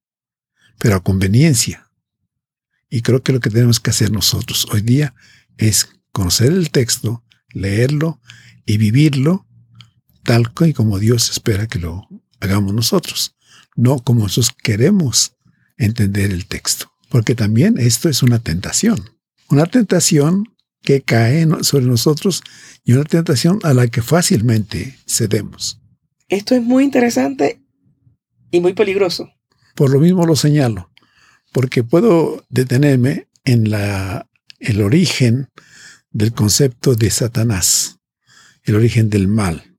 pero 0.78 0.96
a 0.96 1.02
conveniencia. 1.02 1.90
Y 2.88 3.02
creo 3.02 3.22
que 3.22 3.32
lo 3.32 3.40
que 3.40 3.50
tenemos 3.50 3.80
que 3.80 3.90
hacer 3.90 4.12
nosotros 4.12 4.66
hoy 4.70 4.82
día 4.82 5.14
es 5.56 5.88
conocer 6.12 6.52
el 6.52 6.70
texto, 6.70 7.24
leerlo 7.52 8.20
y 8.66 8.76
vivirlo 8.76 9.46
tal 10.24 10.52
y 10.66 10.72
como 10.72 10.98
Dios 10.98 11.30
espera 11.30 11.66
que 11.66 11.78
lo 11.78 12.08
hagamos 12.40 12.74
nosotros, 12.74 13.34
no 13.74 13.98
como 13.98 14.22
nosotros 14.22 14.54
queremos 14.62 15.36
entender 15.76 16.30
el 16.30 16.46
texto. 16.46 16.92
Porque 17.08 17.34
también 17.34 17.78
esto 17.78 18.08
es 18.08 18.22
una 18.22 18.38
tentación, 18.38 19.10
una 19.48 19.66
tentación 19.66 20.51
que 20.82 21.02
cae 21.02 21.46
sobre 21.62 21.86
nosotros 21.86 22.42
y 22.84 22.92
una 22.92 23.04
tentación 23.04 23.60
a 23.62 23.72
la 23.72 23.86
que 23.88 24.02
fácilmente 24.02 24.98
cedemos. 25.06 25.80
Esto 26.28 26.54
es 26.54 26.62
muy 26.62 26.84
interesante 26.84 27.62
y 28.50 28.60
muy 28.60 28.74
peligroso. 28.74 29.30
Por 29.74 29.90
lo 29.90 30.00
mismo 30.00 30.26
lo 30.26 30.36
señalo, 30.36 30.90
porque 31.52 31.84
puedo 31.84 32.44
detenerme 32.48 33.28
en 33.44 33.70
la, 33.70 34.28
el 34.58 34.82
origen 34.82 35.48
del 36.10 36.32
concepto 36.32 36.94
de 36.94 37.10
Satanás, 37.10 37.98
el 38.64 38.76
origen 38.76 39.08
del 39.08 39.28
mal, 39.28 39.76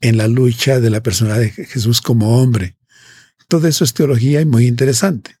en 0.00 0.16
la 0.16 0.28
lucha 0.28 0.80
de 0.80 0.90
la 0.90 1.02
personalidad 1.02 1.40
de 1.40 1.66
Jesús 1.66 2.00
como 2.00 2.42
hombre. 2.42 2.76
Todo 3.48 3.68
eso 3.68 3.84
es 3.84 3.94
teología 3.94 4.40
y 4.40 4.44
muy 4.44 4.66
interesante. 4.66 5.36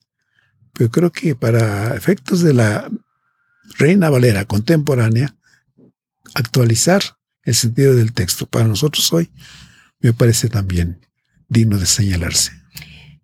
Pero 0.72 0.90
creo 0.90 1.12
que 1.12 1.34
para 1.34 1.96
efectos 1.96 2.40
de 2.40 2.54
la 2.54 2.90
Reina 3.78 4.10
Valera 4.10 4.44
contemporánea, 4.44 5.36
actualizar 6.34 7.02
el 7.44 7.54
sentido 7.54 7.94
del 7.94 8.12
texto 8.12 8.46
para 8.46 8.66
nosotros 8.66 9.12
hoy 9.12 9.30
me 10.02 10.12
parece 10.12 10.48
también 10.48 11.00
digno 11.48 11.78
de 11.78 11.86
señalarse. 11.86 12.52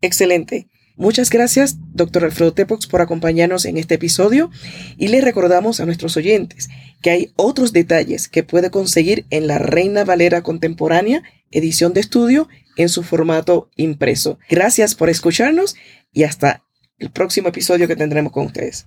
Excelente. 0.01 0.68
Muchas 0.97 1.30
gracias, 1.30 1.76
doctor 1.93 2.24
Alfredo 2.24 2.55
Tepox, 2.55 2.86
por 2.89 3.01
acompañarnos 3.01 3.66
en 3.66 3.76
este 3.76 3.95
episodio 3.95 4.51
y 4.97 5.09
le 5.09 5.20
recordamos 5.20 5.78
a 5.78 5.86
nuestros 5.86 6.16
oyentes 6.16 6.68
que 7.03 7.11
hay 7.11 7.32
otros 7.36 7.72
detalles 7.72 8.28
que 8.28 8.43
puede 8.43 8.70
conseguir 8.70 9.24
en 9.30 9.47
la 9.47 9.59
Reina 9.59 10.05
Valera 10.05 10.43
Contemporánea, 10.43 11.22
edición 11.53 11.93
de 11.93 12.01
estudio, 12.01 12.49
en 12.76 12.89
su 12.89 13.05
formato 13.05 13.70
impreso. 13.76 14.39
Gracias 14.49 14.97
por 14.97 15.09
escucharnos 15.09 15.76
y 16.12 16.24
hasta 16.24 16.64
el 16.99 17.11
próximo 17.11 17.49
episodio 17.49 17.86
que 17.86 17.97
tendremos 17.97 18.32
con 18.32 18.47
ustedes. 18.47 18.86